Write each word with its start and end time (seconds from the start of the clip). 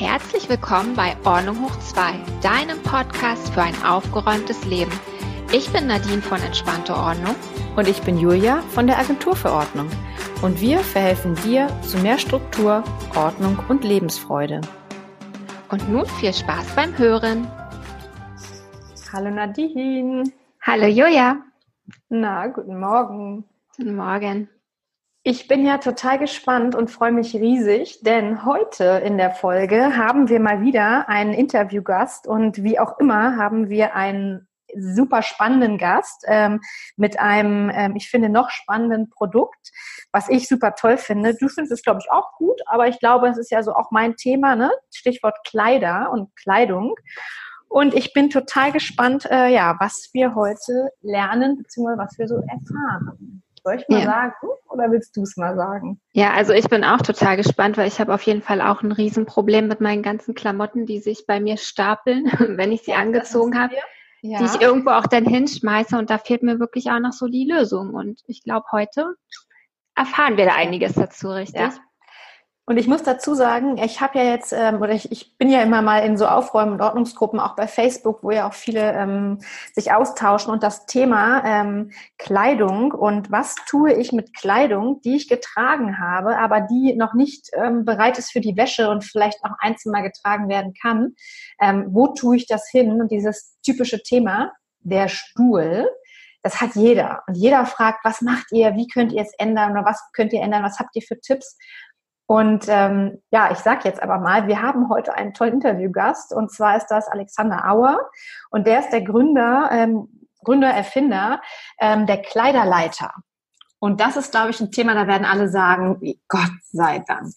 Herzlich 0.00 0.48
willkommen 0.48 0.96
bei 0.96 1.14
Ordnung 1.26 1.62
hoch 1.62 1.78
2, 1.78 2.14
deinem 2.40 2.82
Podcast 2.82 3.52
für 3.52 3.60
ein 3.60 3.74
aufgeräumtes 3.84 4.64
Leben. 4.64 4.90
Ich 5.52 5.70
bin 5.74 5.88
Nadine 5.88 6.22
von 6.22 6.40
Entspannte 6.40 6.96
Ordnung. 6.96 7.36
Und 7.76 7.86
ich 7.86 8.00
bin 8.00 8.16
Julia 8.16 8.62
von 8.70 8.86
der 8.86 8.98
Agentur 8.98 9.36
für 9.36 9.52
Ordnung. 9.52 9.90
Und 10.40 10.58
wir 10.58 10.78
verhelfen 10.78 11.34
dir 11.44 11.68
zu 11.82 11.98
mehr 11.98 12.16
Struktur, 12.16 12.82
Ordnung 13.14 13.58
und 13.68 13.84
Lebensfreude. 13.84 14.62
Und 15.68 15.86
nun 15.90 16.06
viel 16.06 16.32
Spaß 16.32 16.74
beim 16.74 16.96
Hören. 16.96 17.46
Hallo 19.12 19.30
Nadine. 19.30 20.24
Hallo 20.62 20.86
Julia. 20.86 21.42
Na, 22.08 22.46
guten 22.46 22.80
Morgen. 22.80 23.44
Guten 23.76 23.96
Morgen. 23.96 24.48
Ich 25.22 25.48
bin 25.48 25.66
ja 25.66 25.76
total 25.76 26.18
gespannt 26.18 26.74
und 26.74 26.90
freue 26.90 27.12
mich 27.12 27.34
riesig, 27.34 28.00
denn 28.00 28.46
heute 28.46 29.02
in 29.04 29.18
der 29.18 29.32
Folge 29.32 29.94
haben 29.94 30.30
wir 30.30 30.40
mal 30.40 30.62
wieder 30.62 31.10
einen 31.10 31.34
Interviewgast 31.34 32.26
und 32.26 32.64
wie 32.64 32.78
auch 32.78 32.98
immer 32.98 33.36
haben 33.36 33.68
wir 33.68 33.94
einen 33.94 34.48
super 34.74 35.20
spannenden 35.20 35.76
Gast 35.76 36.24
ähm, 36.26 36.60
mit 36.96 37.20
einem, 37.20 37.70
ähm, 37.74 37.96
ich 37.96 38.08
finde, 38.08 38.30
noch 38.30 38.48
spannenden 38.48 39.10
Produkt, 39.10 39.70
was 40.10 40.30
ich 40.30 40.48
super 40.48 40.74
toll 40.74 40.96
finde. 40.96 41.34
Du 41.34 41.48
findest 41.48 41.72
es, 41.72 41.82
glaube 41.82 42.00
ich, 42.02 42.10
auch 42.10 42.32
gut, 42.38 42.58
aber 42.64 42.88
ich 42.88 42.98
glaube, 42.98 43.28
es 43.28 43.36
ist 43.36 43.50
ja 43.50 43.62
so 43.62 43.74
auch 43.74 43.90
mein 43.90 44.16
Thema, 44.16 44.56
ne? 44.56 44.72
Stichwort 44.90 45.36
Kleider 45.46 46.10
und 46.12 46.34
Kleidung. 46.34 46.94
Und 47.68 47.92
ich 47.92 48.14
bin 48.14 48.30
total 48.30 48.72
gespannt, 48.72 49.26
äh, 49.30 49.52
ja, 49.52 49.76
was 49.80 50.08
wir 50.14 50.34
heute 50.34 50.88
lernen, 51.02 51.58
beziehungsweise 51.58 51.98
was 51.98 52.18
wir 52.18 52.26
so 52.26 52.36
erfahren. 52.36 53.42
Soll 53.62 53.76
ich 53.76 53.88
mal 53.88 54.00
ja. 54.00 54.06
sagen 54.06 54.34
oder 54.68 54.90
willst 54.90 55.16
du 55.16 55.22
es 55.22 55.36
mal 55.36 55.56
sagen? 55.56 56.00
Ja, 56.12 56.32
also 56.32 56.52
ich 56.52 56.68
bin 56.68 56.84
auch 56.84 57.02
total 57.02 57.36
gespannt, 57.36 57.76
weil 57.76 57.88
ich 57.88 58.00
habe 58.00 58.14
auf 58.14 58.22
jeden 58.22 58.42
Fall 58.42 58.60
auch 58.60 58.82
ein 58.82 58.92
Riesenproblem 58.92 59.68
mit 59.68 59.80
meinen 59.80 60.02
ganzen 60.02 60.34
Klamotten, 60.34 60.86
die 60.86 60.98
sich 60.98 61.26
bei 61.26 61.40
mir 61.40 61.56
stapeln, 61.56 62.24
wenn 62.56 62.72
ich 62.72 62.82
sie 62.82 62.92
ja, 62.92 62.98
angezogen 62.98 63.60
habe 63.60 63.74
ja. 64.22 64.38
die 64.38 64.44
ich 64.44 64.60
irgendwo 64.60 64.90
auch 64.90 65.06
dann 65.06 65.24
hinschmeiße 65.24 65.96
und 65.96 66.10
da 66.10 66.18
fehlt 66.18 66.42
mir 66.42 66.60
wirklich 66.60 66.90
auch 66.90 66.98
noch 66.98 67.12
so 67.12 67.26
die 67.26 67.44
Lösung. 67.50 67.94
Und 67.94 68.20
ich 68.26 68.42
glaube, 68.42 68.66
heute 68.72 69.14
erfahren 69.94 70.36
wir 70.36 70.46
da 70.46 70.54
einiges 70.54 70.94
dazu, 70.94 71.28
richtig? 71.28 71.60
Ja. 71.60 71.72
Und 72.70 72.76
ich 72.76 72.86
muss 72.86 73.02
dazu 73.02 73.34
sagen, 73.34 73.78
ich 73.78 74.00
habe 74.00 74.20
ja 74.20 74.24
jetzt, 74.26 74.52
ähm, 74.52 74.80
oder 74.80 74.92
ich, 74.92 75.10
ich 75.10 75.36
bin 75.36 75.50
ja 75.50 75.60
immer 75.60 75.82
mal 75.82 76.04
in 76.06 76.16
so 76.16 76.28
Aufräumen- 76.28 76.74
und 76.74 76.80
Ordnungsgruppen, 76.80 77.40
auch 77.40 77.56
bei 77.56 77.66
Facebook, 77.66 78.22
wo 78.22 78.30
ja 78.30 78.46
auch 78.48 78.54
viele 78.54 78.92
ähm, 78.92 79.40
sich 79.74 79.90
austauschen. 79.90 80.52
Und 80.52 80.62
das 80.62 80.86
Thema 80.86 81.42
ähm, 81.44 81.90
Kleidung 82.16 82.92
und 82.92 83.32
was 83.32 83.56
tue 83.68 83.94
ich 83.94 84.12
mit 84.12 84.36
Kleidung, 84.36 85.00
die 85.00 85.16
ich 85.16 85.28
getragen 85.28 85.98
habe, 85.98 86.38
aber 86.38 86.60
die 86.60 86.94
noch 86.94 87.12
nicht 87.12 87.48
ähm, 87.54 87.84
bereit 87.84 88.18
ist 88.18 88.30
für 88.30 88.40
die 88.40 88.56
Wäsche 88.56 88.88
und 88.88 89.02
vielleicht 89.02 89.42
auch 89.42 89.56
einzeln 89.58 89.90
mal 89.90 90.02
getragen 90.02 90.48
werden 90.48 90.72
kann, 90.80 91.16
ähm, 91.60 91.88
wo 91.88 92.14
tue 92.14 92.36
ich 92.36 92.46
das 92.46 92.68
hin? 92.70 93.00
Und 93.02 93.10
dieses 93.10 93.58
typische 93.66 94.00
Thema, 94.00 94.52
der 94.78 95.08
Stuhl, 95.08 95.88
das 96.42 96.60
hat 96.60 96.74
jeder. 96.74 97.22
Und 97.26 97.34
jeder 97.34 97.66
fragt, 97.66 98.04
was 98.04 98.22
macht 98.22 98.46
ihr, 98.52 98.74
wie 98.74 98.86
könnt 98.86 99.12
ihr 99.12 99.22
es 99.22 99.32
ändern 99.38 99.72
oder 99.72 99.84
was 99.84 100.00
könnt 100.12 100.32
ihr 100.32 100.40
ändern, 100.40 100.62
was 100.62 100.78
habt 100.78 100.94
ihr 100.94 101.02
für 101.02 101.20
Tipps? 101.20 101.58
Und 102.30 102.66
ähm, 102.68 103.20
ja, 103.32 103.50
ich 103.50 103.58
sage 103.58 103.80
jetzt 103.88 104.00
aber 104.00 104.18
mal, 104.18 104.46
wir 104.46 104.62
haben 104.62 104.88
heute 104.88 105.14
einen 105.14 105.34
tollen 105.34 105.54
Interviewgast 105.54 106.32
und 106.32 106.52
zwar 106.52 106.76
ist 106.76 106.86
das 106.86 107.08
Alexander 107.08 107.68
Auer 107.68 108.08
und 108.50 108.68
der 108.68 108.78
ist 108.78 108.90
der 108.90 109.02
Gründer, 109.02 109.68
ähm, 109.72 110.28
Gründer, 110.44 110.68
Erfinder 110.68 111.42
ähm, 111.80 112.06
der 112.06 112.22
Kleiderleiter. 112.22 113.12
Und 113.80 114.00
das 114.00 114.16
ist, 114.16 114.30
glaube 114.30 114.50
ich, 114.50 114.60
ein 114.60 114.70
Thema, 114.70 114.94
da 114.94 115.08
werden 115.08 115.24
alle 115.24 115.48
sagen, 115.48 116.00
Gott 116.28 116.52
sei 116.70 117.00
Dank, 117.00 117.34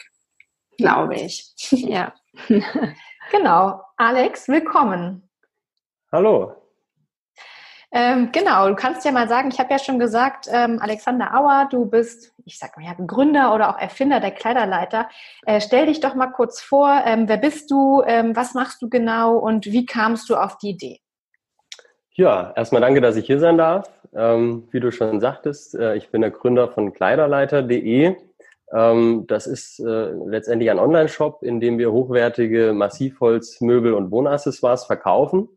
glaube 0.78 1.16
ich. 1.16 1.52
Ja. 1.72 2.14
genau. 3.32 3.82
Alex, 3.98 4.48
willkommen. 4.48 5.28
Hallo. 6.12 6.63
Ähm, 7.96 8.30
genau, 8.32 8.68
du 8.70 8.76
kannst 8.76 9.06
ja 9.06 9.12
mal 9.12 9.28
sagen, 9.28 9.50
ich 9.52 9.60
habe 9.60 9.70
ja 9.70 9.78
schon 9.78 10.00
gesagt, 10.00 10.48
ähm, 10.52 10.80
Alexander 10.82 11.36
Auer, 11.38 11.68
du 11.70 11.86
bist, 11.86 12.34
ich 12.44 12.58
sag 12.58 12.76
mal 12.76 12.84
ja, 12.84 12.96
Gründer 13.06 13.54
oder 13.54 13.70
auch 13.70 13.80
Erfinder 13.80 14.20
der 14.20 14.32
Kleiderleiter. 14.32 15.08
Äh, 15.46 15.62
stell 15.62 15.86
dich 15.86 16.00
doch 16.00 16.16
mal 16.16 16.32
kurz 16.32 16.60
vor, 16.60 17.04
ähm, 17.06 17.30
wer 17.30 17.38
bist 17.38 17.70
du, 17.70 18.02
ähm, 18.08 18.36
was 18.36 18.56
machst 18.56 18.82
du 18.82 18.90
genau 18.90 19.38
und 19.38 19.68
wie 19.68 19.86
kamst 19.86 20.28
du 20.32 20.36
auf 20.36 20.58
die 20.58 20.72
Idee? 20.72 21.02
Ja, 22.16 22.52
erstmal 22.56 22.82
danke, 22.82 23.00
dass 23.00 23.16
ich 23.16 23.28
hier 23.28 23.40
sein 23.40 23.60
darf. 23.60 23.92
Ähm, 24.16 24.68
wie 24.72 24.80
du 24.80 24.92
schon 24.92 25.20
sagtest, 25.20 25.76
äh, 25.76 25.96
ich 25.96 26.10
bin 26.10 26.22
der 26.22 26.32
Gründer 26.32 26.70
von 26.70 26.94
kleiderleiter.de. 26.94 28.16
Ähm, 28.74 29.26
das 29.28 29.46
ist 29.46 29.80
äh, 29.80 30.12
letztendlich 30.26 30.72
ein 30.72 30.80
Online-Shop, 30.80 31.44
in 31.44 31.60
dem 31.60 31.78
wir 31.78 31.92
hochwertige 31.92 32.74
Massivholzmöbel 32.74 33.94
und 33.94 34.10
Wohnaccessoires 34.10 34.86
verkaufen. 34.86 35.48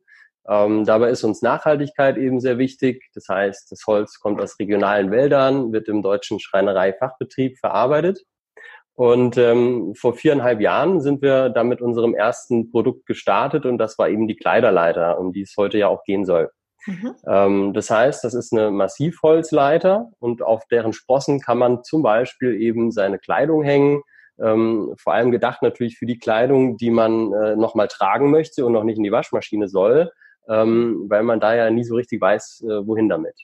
Ähm, 0.49 0.85
dabei 0.85 1.11
ist 1.11 1.25
uns 1.25 1.43
Nachhaltigkeit 1.43 2.17
eben 2.17 2.41
sehr 2.41 2.59
wichtig. 2.59 3.05
Das 3.15 3.29
heißt, 3.29 3.71
das 3.71 3.83
Holz 3.87 4.21
kommt 4.21 4.41
aus 4.41 4.59
regionalen 4.59 5.11
Wäldern, 5.11 5.73
wird 5.73 5.89
im 5.89 6.03
deutschen 6.03 6.39
Schreinereifachbetrieb 6.39 7.59
verarbeitet. 7.59 8.23
Und 8.95 9.37
ähm, 9.37 9.95
vor 9.95 10.15
viereinhalb 10.15 10.61
Jahren 10.61 11.01
sind 11.01 11.21
wir 11.21 11.51
dann 11.51 11.69
mit 11.69 11.83
unserem 11.83 12.15
ersten 12.15 12.71
Produkt 12.71 13.05
gestartet 13.05 13.67
und 13.67 13.77
das 13.77 13.99
war 13.99 14.09
eben 14.09 14.27
die 14.27 14.37
Kleiderleiter, 14.37 15.19
um 15.19 15.33
die 15.33 15.43
es 15.43 15.55
heute 15.59 15.77
ja 15.77 15.89
auch 15.89 16.03
gehen 16.05 16.25
soll. 16.25 16.51
Mhm. 16.87 17.15
Ähm, 17.29 17.73
das 17.75 17.91
heißt, 17.91 18.25
das 18.25 18.33
ist 18.33 18.55
eine 18.55 18.71
Massivholzleiter 18.71 20.11
und 20.19 20.41
auf 20.41 20.65
deren 20.71 20.95
Sprossen 20.95 21.41
kann 21.41 21.59
man 21.59 21.83
zum 21.85 22.03
Beispiel 22.03 22.59
eben 22.59 22.91
seine 22.91 23.19
Kleidung 23.19 23.63
hängen. 23.63 24.01
Ähm, 24.41 24.95
vor 24.99 25.13
allem 25.13 25.31
gedacht 25.31 25.61
natürlich 25.61 25.99
für 25.99 26.07
die 26.07 26.19
Kleidung, 26.19 26.79
die 26.79 26.91
man 26.91 27.35
äh, 27.35 27.57
nochmal 27.57 27.89
tragen 27.89 28.31
möchte 28.31 28.65
und 28.65 28.73
noch 28.73 28.85
nicht 28.85 28.97
in 28.97 29.05
die 29.05 29.13
Waschmaschine 29.13 29.69
soll 29.69 30.11
ähm, 30.49 31.07
weil 31.09 31.23
man 31.23 31.41
da 31.41 31.55
ja 31.55 31.71
nie 31.71 31.85
so 31.85 31.97
richtig 31.97 32.21
weiß, 32.21 32.63
äh, 32.63 32.87
wohin 32.87 33.09
damit. 33.09 33.35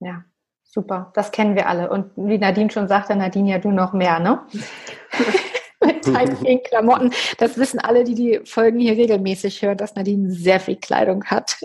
Ja, 0.00 0.24
super. 0.62 1.10
Das 1.14 1.30
kennen 1.30 1.54
wir 1.54 1.68
alle. 1.68 1.90
Und 1.90 2.10
wie 2.16 2.38
Nadine 2.38 2.70
schon 2.70 2.88
sagte, 2.88 3.16
Nadine, 3.16 3.50
ja 3.50 3.58
du 3.58 3.70
noch 3.70 3.92
mehr, 3.92 4.18
ne? 4.18 4.40
Mit 5.84 6.06
deinen 6.06 6.36
vielen 6.36 6.62
Klamotten. 6.62 7.10
Das 7.38 7.58
wissen 7.58 7.80
alle, 7.80 8.04
die 8.04 8.14
die 8.14 8.40
Folgen 8.44 8.78
hier 8.78 8.96
regelmäßig 8.96 9.62
hören, 9.62 9.76
dass 9.76 9.96
Nadine 9.96 10.30
sehr 10.30 10.60
viel 10.60 10.76
Kleidung 10.76 11.24
hat. 11.24 11.58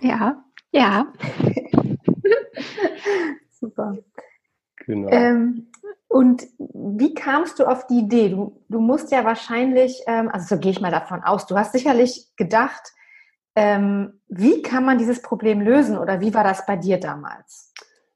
ja, 0.00 0.44
ja. 0.70 1.12
super. 3.50 3.96
Genau. 4.86 5.10
Ähm, 5.10 5.66
und 6.16 6.46
wie 6.58 7.12
kamst 7.12 7.58
du 7.58 7.66
auf 7.66 7.86
die 7.88 7.98
Idee? 7.98 8.30
Du, 8.30 8.58
du 8.70 8.80
musst 8.80 9.12
ja 9.12 9.26
wahrscheinlich, 9.26 10.02
ähm, 10.06 10.30
also 10.32 10.54
so 10.54 10.58
gehe 10.58 10.70
ich 10.70 10.80
mal 10.80 10.90
davon 10.90 11.22
aus, 11.22 11.46
du 11.46 11.58
hast 11.58 11.72
sicherlich 11.72 12.28
gedacht, 12.38 12.94
ähm, 13.54 14.14
wie 14.26 14.62
kann 14.62 14.86
man 14.86 14.96
dieses 14.96 15.20
Problem 15.20 15.60
lösen 15.60 15.98
oder 15.98 16.22
wie 16.22 16.32
war 16.32 16.42
das 16.42 16.64
bei 16.64 16.76
dir 16.76 16.98
damals? 16.98 17.74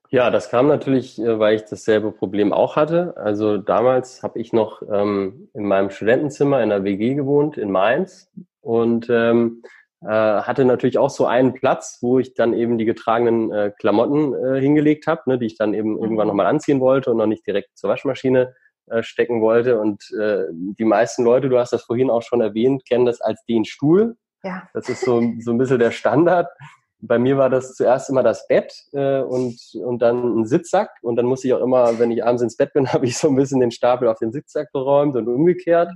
Ja, 0.09 0.31
das 0.31 0.49
kam 0.49 0.67
natürlich, 0.69 1.21
äh, 1.21 1.39
weil 1.39 1.57
ich 1.57 1.67
dasselbe 1.67 2.11
Problem 2.11 2.55
auch 2.55 2.75
hatte. 2.75 3.19
Also 3.19 3.59
damals 3.59 4.23
habe 4.23 4.39
ich 4.39 4.55
noch 4.55 4.81
ähm, 4.91 5.51
in 5.53 5.67
meinem 5.67 5.91
Studentenzimmer 5.91 6.63
in 6.63 6.71
der 6.71 6.85
WG 6.85 7.17
gewohnt 7.17 7.59
in 7.59 7.71
Mainz 7.71 8.31
und 8.63 9.11
ähm, 9.11 9.63
äh, 9.63 9.69
hatte 10.09 10.65
natürlich 10.65 10.99
auch 10.99 11.11
so 11.11 11.27
einen 11.27 11.53
Platz, 11.53 11.99
wo 12.01 12.19
ich 12.19 12.35
dann 12.35 12.55
eben 12.55 12.79
die 12.79 12.87
getragenen 12.87 13.53
äh, 13.53 13.73
Klamotten 13.79 14.33
äh, 14.35 14.61
hingelegt 14.61 15.07
habe, 15.07 15.23
ne, 15.27 15.39
die 15.39 15.47
ich 15.47 15.59
dann 15.59 15.75
eben 15.75 15.93
mhm. 15.93 15.99
irgendwann 15.99 16.29
nochmal 16.29 16.47
anziehen 16.47 16.81
wollte 16.81 17.11
und 17.11 17.19
noch 17.19 17.27
nicht 17.27 17.47
direkt 17.47 17.77
zur 17.77 17.91
Waschmaschine 17.91 18.55
äh, 18.87 19.03
stecken 19.03 19.41
wollte. 19.43 19.79
Und 19.79 20.11
äh, 20.19 20.45
die 20.51 20.85
meisten 20.85 21.23
Leute, 21.23 21.49
du 21.49 21.59
hast 21.59 21.73
das 21.73 21.83
vorhin 21.83 22.11
auch 22.11 22.23
schon 22.23 22.41
erwähnt, 22.41 22.87
kennen 22.89 23.05
das 23.05 23.21
als 23.21 23.45
den 23.45 23.65
Stuhl. 23.65 24.17
Ja. 24.43 24.69
Das 24.73 24.89
ist 24.89 25.03
so, 25.03 25.23
so 25.39 25.51
ein 25.51 25.59
bisschen 25.59 25.79
der 25.79 25.91
Standard 25.91 26.49
bei 27.03 27.19
mir 27.19 27.39
war 27.39 27.49
das 27.49 27.75
zuerst 27.75 28.11
immer 28.11 28.23
das 28.23 28.47
Bett 28.47 28.73
äh, 28.93 29.21
und, 29.21 29.59
und 29.75 30.01
dann 30.01 30.41
ein 30.41 30.47
Sitzsack. 30.47 30.91
Und 31.03 31.17
dann 31.17 31.27
musste 31.27 31.49
ich 31.49 31.55
auch 31.55 31.63
immer, 31.63 31.99
wenn 31.99 32.11
ich 32.11 32.25
abends 32.25 32.43
ins 32.43 32.57
Bett 32.57 32.73
bin, 32.73 32.87
habe 32.93 33.07
ich 33.07 33.17
so 33.17 33.29
ein 33.29 33.37
bisschen 33.37 33.61
den 33.61 33.71
Stapel 33.71 34.09
auf 34.09 34.19
den 34.19 34.33
Sitzsack 34.33 34.71
geräumt 34.73 35.17
und 35.17 35.29
umgekehrt. 35.29 35.91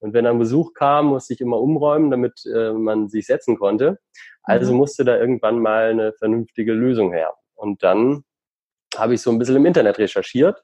Und 0.00 0.12
wenn 0.12 0.24
dann 0.24 0.38
Besuch 0.38 0.74
kam, 0.74 1.06
musste 1.06 1.32
ich 1.34 1.40
immer 1.40 1.60
umräumen, 1.60 2.10
damit 2.10 2.44
äh, 2.46 2.72
man 2.72 3.08
sich 3.08 3.26
setzen 3.26 3.58
konnte. 3.58 3.98
Also 4.42 4.72
mhm. 4.72 4.78
musste 4.78 5.04
da 5.04 5.16
irgendwann 5.16 5.58
mal 5.58 5.90
eine 5.90 6.12
vernünftige 6.12 6.72
Lösung 6.72 7.12
her. 7.12 7.32
Und 7.54 7.82
dann 7.82 8.24
habe 8.96 9.14
ich 9.14 9.22
so 9.22 9.30
ein 9.30 9.38
bisschen 9.38 9.56
im 9.56 9.66
Internet 9.66 9.98
recherchiert. 9.98 10.62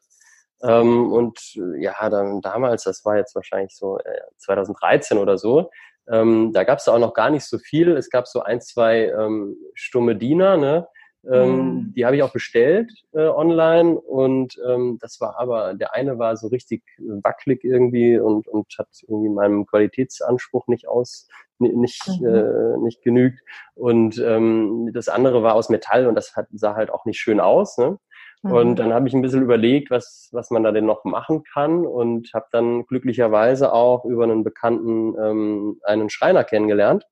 Ähm, 0.63 1.13
und 1.13 1.39
ja, 1.79 2.11
dann 2.11 2.41
damals, 2.41 2.83
das 2.85 3.05
war 3.05 3.17
jetzt 3.17 3.35
wahrscheinlich 3.35 3.75
so 3.77 3.99
äh, 3.99 4.21
2013 4.39 5.17
oder 5.17 5.39
so, 5.39 5.71
ähm, 6.11 6.53
da 6.53 6.65
gab 6.65 6.79
es 6.79 6.89
auch 6.89 6.99
noch 6.99 7.15
gar 7.15 7.31
nicht 7.31 7.45
so 7.45 7.59
viel. 7.59 7.97
Es 7.97 8.11
gab 8.11 8.27
so 8.27 8.41
ein, 8.41 8.61
zwei 8.61 9.07
ähm, 9.09 9.57
stumme 9.75 10.17
Diener, 10.17 10.57
ne? 10.57 10.89
Ähm, 11.31 11.57
mhm. 11.57 11.93
Die 11.95 12.07
habe 12.07 12.17
ich 12.17 12.23
auch 12.23 12.33
bestellt 12.33 12.93
äh, 13.13 13.27
online 13.27 13.99
und 13.99 14.55
ähm, 14.67 14.99
das 15.01 15.21
war 15.21 15.39
aber, 15.39 15.75
der 15.75 15.93
eine 15.93 16.19
war 16.19 16.37
so 16.37 16.47
richtig 16.47 16.85
wackelig 16.99 17.65
irgendwie 17.65 18.19
und, 18.19 18.47
und 18.47 18.73
hat 18.79 18.89
irgendwie 19.03 19.29
meinem 19.29 19.67
Qualitätsanspruch 19.67 20.69
nicht 20.69 20.89
aus, 20.89 21.29
nicht, 21.59 22.07
mhm. 22.21 22.27
äh, 22.27 22.77
nicht 22.79 23.03
genügt. 23.03 23.41
Und 23.75 24.19
ähm, 24.19 24.91
das 24.95 25.09
andere 25.09 25.43
war 25.43 25.55
aus 25.55 25.69
Metall 25.69 26.07
und 26.07 26.15
das 26.15 26.37
hat, 26.37 26.47
sah 26.53 26.77
halt 26.77 26.91
auch 26.91 27.05
nicht 27.05 27.19
schön 27.19 27.41
aus. 27.41 27.79
Ne? 27.79 27.99
Mhm. 28.43 28.53
Und 28.53 28.77
dann 28.77 28.93
habe 28.93 29.09
ich 29.09 29.15
ein 29.15 29.23
bisschen 29.23 29.43
überlegt, 29.43 29.91
was, 29.91 30.29
was 30.33 30.51
man 30.51 30.63
da 30.63 30.73
denn 30.73 30.87
noch 30.87 31.05
machen 31.05 31.43
kann 31.53 31.87
und 31.87 32.31
habe 32.35 32.47
dann 32.53 32.87
glücklicherweise 32.87 33.73
auch 33.73 34.05
über 34.05 34.25
einen 34.25 34.45
Bekannten 34.45 35.15
ähm, 35.21 35.81
einen 35.85 36.11
Schreiner 36.11 36.45
kennengelernt. 36.45 37.05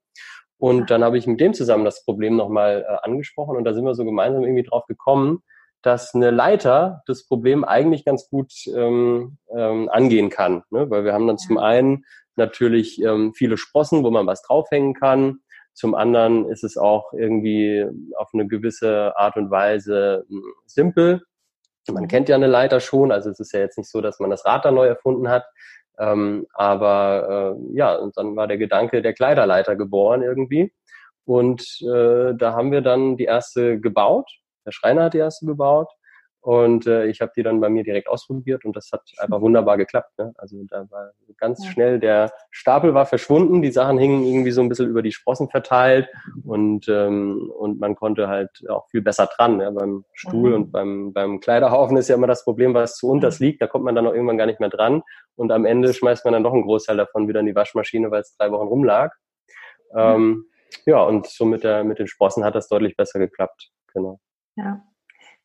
Und 0.57 0.89
dann 0.89 1.03
habe 1.03 1.17
ich 1.17 1.27
mit 1.27 1.39
dem 1.39 1.53
zusammen 1.53 1.85
das 1.85 2.03
Problem 2.03 2.35
nochmal 2.35 2.85
äh, 2.87 2.97
angesprochen 3.03 3.57
und 3.57 3.63
da 3.63 3.73
sind 3.73 3.85
wir 3.85 3.93
so 3.93 4.05
gemeinsam 4.05 4.43
irgendwie 4.43 4.63
drauf 4.63 4.85
gekommen, 4.87 5.43
dass 5.83 6.15
eine 6.15 6.31
Leiter 6.31 7.03
das 7.05 7.27
Problem 7.27 7.63
eigentlich 7.63 8.03
ganz 8.03 8.29
gut 8.29 8.51
ähm, 8.75 9.37
ähm, 9.55 9.89
angehen 9.89 10.29
kann. 10.29 10.63
Ne? 10.71 10.89
Weil 10.89 11.05
wir 11.05 11.13
haben 11.13 11.27
dann 11.27 11.37
zum 11.37 11.59
einen 11.59 12.05
natürlich 12.35 13.01
ähm, 13.01 13.33
viele 13.33 13.57
Sprossen, 13.57 14.03
wo 14.03 14.09
man 14.09 14.25
was 14.25 14.41
draufhängen 14.41 14.93
kann. 14.93 15.39
Zum 15.77 15.93
anderen 15.93 16.49
ist 16.49 16.63
es 16.63 16.75
auch 16.75 17.13
irgendwie 17.13 17.85
auf 18.15 18.29
eine 18.33 18.47
gewisse 18.47 19.15
Art 19.15 19.37
und 19.37 19.51
Weise 19.51 20.25
hm, 20.27 20.41
simpel. 20.65 21.21
Man 21.87 22.03
mhm. 22.03 22.07
kennt 22.07 22.29
ja 22.29 22.35
eine 22.35 22.47
Leiter 22.47 22.79
schon, 22.79 23.11
also 23.11 23.29
es 23.29 23.39
ist 23.39 23.53
ja 23.53 23.59
jetzt 23.59 23.77
nicht 23.77 23.91
so, 23.91 24.01
dass 24.01 24.19
man 24.19 24.31
das 24.31 24.43
Rad 24.43 24.65
da 24.65 24.71
neu 24.71 24.87
erfunden 24.87 25.29
hat. 25.29 25.45
Ähm, 25.99 26.47
aber 26.55 27.55
äh, 27.59 27.77
ja, 27.77 27.95
und 27.95 28.17
dann 28.17 28.35
war 28.35 28.47
der 28.47 28.57
Gedanke 28.57 29.03
der 29.03 29.13
Kleiderleiter 29.13 29.75
geboren 29.75 30.23
irgendwie. 30.23 30.73
Und 31.25 31.61
äh, 31.83 32.33
da 32.33 32.53
haben 32.53 32.71
wir 32.71 32.81
dann 32.81 33.15
die 33.15 33.25
erste 33.25 33.79
gebaut. 33.79 34.31
Der 34.65 34.71
Schreiner 34.71 35.03
hat 35.03 35.13
die 35.13 35.19
erste 35.19 35.45
gebaut. 35.45 35.89
Und 36.47 36.87
äh, 36.87 37.07
ich 37.07 37.19
habe 37.19 37.33
die 37.35 37.43
dann 37.43 37.59
bei 37.59 37.67
mir 37.67 37.83
direkt 37.83 38.07
ausprobiert 38.07 38.63
und 38.63 38.73
das 38.73 38.89
hat 38.93 39.01
einfach 39.17 39.41
wunderbar 39.41 39.75
geklappt. 39.75 40.17
Ne? 40.17 40.33
Also 40.37 40.63
da 40.69 40.89
war 40.89 41.11
ganz 41.35 41.61
ja. 41.65 41.71
schnell, 41.71 41.99
der 41.99 42.31
Stapel 42.51 42.93
war 42.93 43.05
verschwunden, 43.05 43.61
die 43.61 43.69
Sachen 43.69 43.97
hingen 43.97 44.23
irgendwie 44.23 44.51
so 44.51 44.61
ein 44.61 44.69
bisschen 44.69 44.87
über 44.87 45.01
die 45.01 45.11
Sprossen 45.11 45.49
verteilt 45.49 46.07
und, 46.45 46.87
ähm, 46.87 47.51
und 47.53 47.81
man 47.81 47.95
konnte 47.95 48.29
halt 48.29 48.63
auch 48.69 48.87
viel 48.87 49.01
besser 49.01 49.25
dran. 49.35 49.59
Ja? 49.59 49.71
Beim 49.71 50.05
Stuhl 50.13 50.51
mhm. 50.51 50.55
und 50.55 50.71
beim, 50.71 51.11
beim 51.11 51.41
Kleiderhaufen 51.41 51.97
ist 51.97 52.07
ja 52.07 52.15
immer 52.15 52.27
das 52.27 52.45
Problem, 52.45 52.73
was 52.73 52.95
zu 52.95 53.09
unters 53.09 53.39
liegt, 53.39 53.61
da 53.61 53.67
kommt 53.67 53.83
man 53.83 53.95
dann 53.95 54.07
auch 54.07 54.13
irgendwann 54.13 54.37
gar 54.37 54.45
nicht 54.45 54.61
mehr 54.61 54.69
dran 54.69 55.03
und 55.35 55.51
am 55.51 55.65
Ende 55.65 55.93
schmeißt 55.93 56.23
man 56.23 56.33
dann 56.33 56.45
doch 56.45 56.53
einen 56.53 56.63
Großteil 56.63 56.95
davon 56.95 57.27
wieder 57.27 57.41
in 57.41 57.45
die 57.47 57.55
Waschmaschine, 57.55 58.09
weil 58.09 58.21
es 58.21 58.37
drei 58.37 58.49
Wochen 58.53 58.69
rumlag. 58.69 59.11
Mhm. 59.91 59.99
Ähm, 59.99 60.45
ja, 60.85 61.03
und 61.03 61.27
so 61.27 61.43
mit, 61.43 61.65
der, 61.65 61.83
mit 61.83 61.99
den 61.99 62.07
Sprossen 62.07 62.45
hat 62.45 62.55
das 62.55 62.69
deutlich 62.69 62.95
besser 62.95 63.19
geklappt. 63.19 63.69
Genau. 63.91 64.21
Ja, 64.55 64.81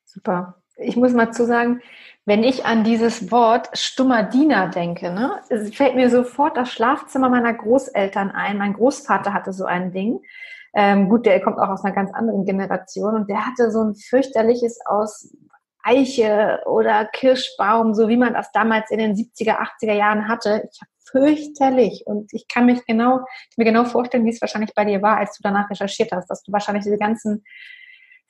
super 0.05 0.62
ich 0.82 0.96
muss 0.96 1.12
mal 1.12 1.32
zu 1.32 1.46
sagen, 1.46 1.81
wenn 2.25 2.44
ich 2.44 2.64
an 2.64 2.84
dieses 2.84 3.32
Wort 3.32 3.70
stummer 3.73 4.23
Diener 4.23 4.69
denke, 4.69 5.11
ne, 5.11 5.40
fällt 5.73 5.96
mir 5.96 6.08
sofort 6.08 6.56
das 6.56 6.70
Schlafzimmer 6.70 7.29
meiner 7.29 7.52
Großeltern 7.52 8.31
ein. 8.31 8.58
Mein 8.58 8.75
Großvater 8.75 9.32
hatte 9.32 9.52
so 9.52 9.64
ein 9.64 9.93
Ding. 9.93 10.20
Ähm, 10.75 11.08
gut, 11.08 11.26
der 11.26 11.40
kommt 11.40 11.58
auch 11.58 11.69
aus 11.69 11.84
einer 11.84 11.94
ganz 11.94 12.12
anderen 12.14 12.44
Generation 12.44 13.14
und 13.14 13.29
der 13.29 13.44
hatte 13.44 13.70
so 13.70 13.82
ein 13.82 13.94
fürchterliches 13.94 14.79
aus 14.87 15.37
Eiche 15.82 16.61
oder 16.67 17.06
Kirschbaum, 17.06 17.93
so 17.93 18.08
wie 18.08 18.17
man 18.17 18.34
das 18.34 18.52
damals 18.52 18.90
in 18.90 18.99
den 18.99 19.17
70er, 19.17 19.58
80er 19.58 19.93
Jahren 19.93 20.29
hatte. 20.29 20.69
Ich 20.70 20.81
fürchterlich 21.12 22.05
und 22.06 22.32
ich 22.32 22.49
kann 22.49 22.67
mich 22.67 22.84
genau, 22.87 23.20
mir 23.56 23.64
genau 23.64 23.84
vorstellen, 23.84 24.25
wie 24.25 24.31
es 24.31 24.40
wahrscheinlich 24.40 24.75
bei 24.75 24.84
dir 24.84 25.02
war, 25.02 25.19
als 25.19 25.37
du 25.37 25.43
danach 25.43 25.70
recherchiert 25.70 26.11
hast, 26.12 26.29
dass 26.29 26.43
du 26.43 26.52
wahrscheinlich 26.52 26.84
diese 26.84 26.99
ganzen 26.99 27.44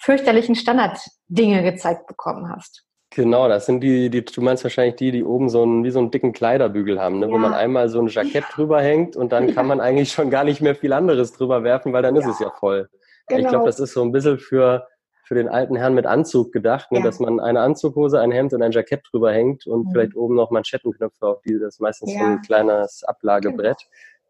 fürchterlichen 0.03 0.55
Standarddinge 0.55 1.63
gezeigt 1.63 2.07
bekommen 2.07 2.51
hast. 2.51 2.85
Genau, 3.15 3.47
das 3.47 3.67
sind 3.67 3.81
die, 3.81 4.09
die, 4.09 4.25
du 4.25 4.41
meinst 4.41 4.65
wahrscheinlich 4.65 4.97
die, 4.97 5.13
die 5.13 5.23
oben 5.23 5.51
so 5.51 5.63
einen, 5.63 5.85
wie 5.85 5.91
so 5.91 5.99
einen 5.99 6.11
dicken 6.11 6.33
Kleiderbügel 6.33 6.99
haben, 6.99 7.19
ne? 7.19 7.27
Ja. 7.27 7.33
wo 7.33 7.39
man 7.39 7.53
einmal 7.53 7.89
so 7.91 8.01
ein 8.01 8.09
Jackett 8.09 8.45
ja. 8.45 8.49
drüber 8.51 8.81
hängt 8.81 9.17
und 9.17 9.33
dann 9.33 9.49
ja. 9.49 9.55
kann 9.55 9.67
man 9.67 9.81
eigentlich 9.81 10.13
schon 10.13 10.31
gar 10.31 10.45
nicht 10.45 10.63
mehr 10.63 10.75
viel 10.75 10.95
anderes 10.95 11.33
drüber 11.33 11.63
werfen, 11.63 11.93
weil 11.93 12.03
dann 12.03 12.17
ist 12.17 12.27
es 12.27 12.39
ja 12.39 12.51
voll. 12.51 12.89
Genau. 13.29 13.41
Ich 13.41 13.49
glaube, 13.49 13.67
das 13.67 13.81
ist 13.81 13.93
so 13.93 14.03
ein 14.03 14.13
bisschen 14.13 14.39
für, 14.39 14.89
für 15.25 15.35
den 15.35 15.49
alten 15.49 15.77
Herrn 15.77 15.95
mit 15.95 16.07
Anzug 16.07 16.53
gedacht, 16.53 16.91
ne? 16.91 17.03
dass 17.03 17.21
man 17.21 17.39
eine 17.39 17.61
Anzughose, 17.61 18.19
ein 18.19 18.33
Hemd 18.33 18.55
und 18.55 18.63
ein 18.63 18.73
Jackett 18.73 19.03
drüber 19.11 19.31
hängt 19.31 19.67
und 19.67 19.87
mhm. 19.87 19.91
vielleicht 19.93 20.17
oben 20.17 20.35
noch 20.35 20.51
Manschettenknöpfe 20.51 21.27
auf 21.27 21.43
die, 21.43 21.59
das 21.59 21.75
ist 21.75 21.81
meistens 21.81 22.15
so 22.15 22.19
ein 22.19 22.41
kleines 22.41 23.05
Ablagebrett. 23.05 23.79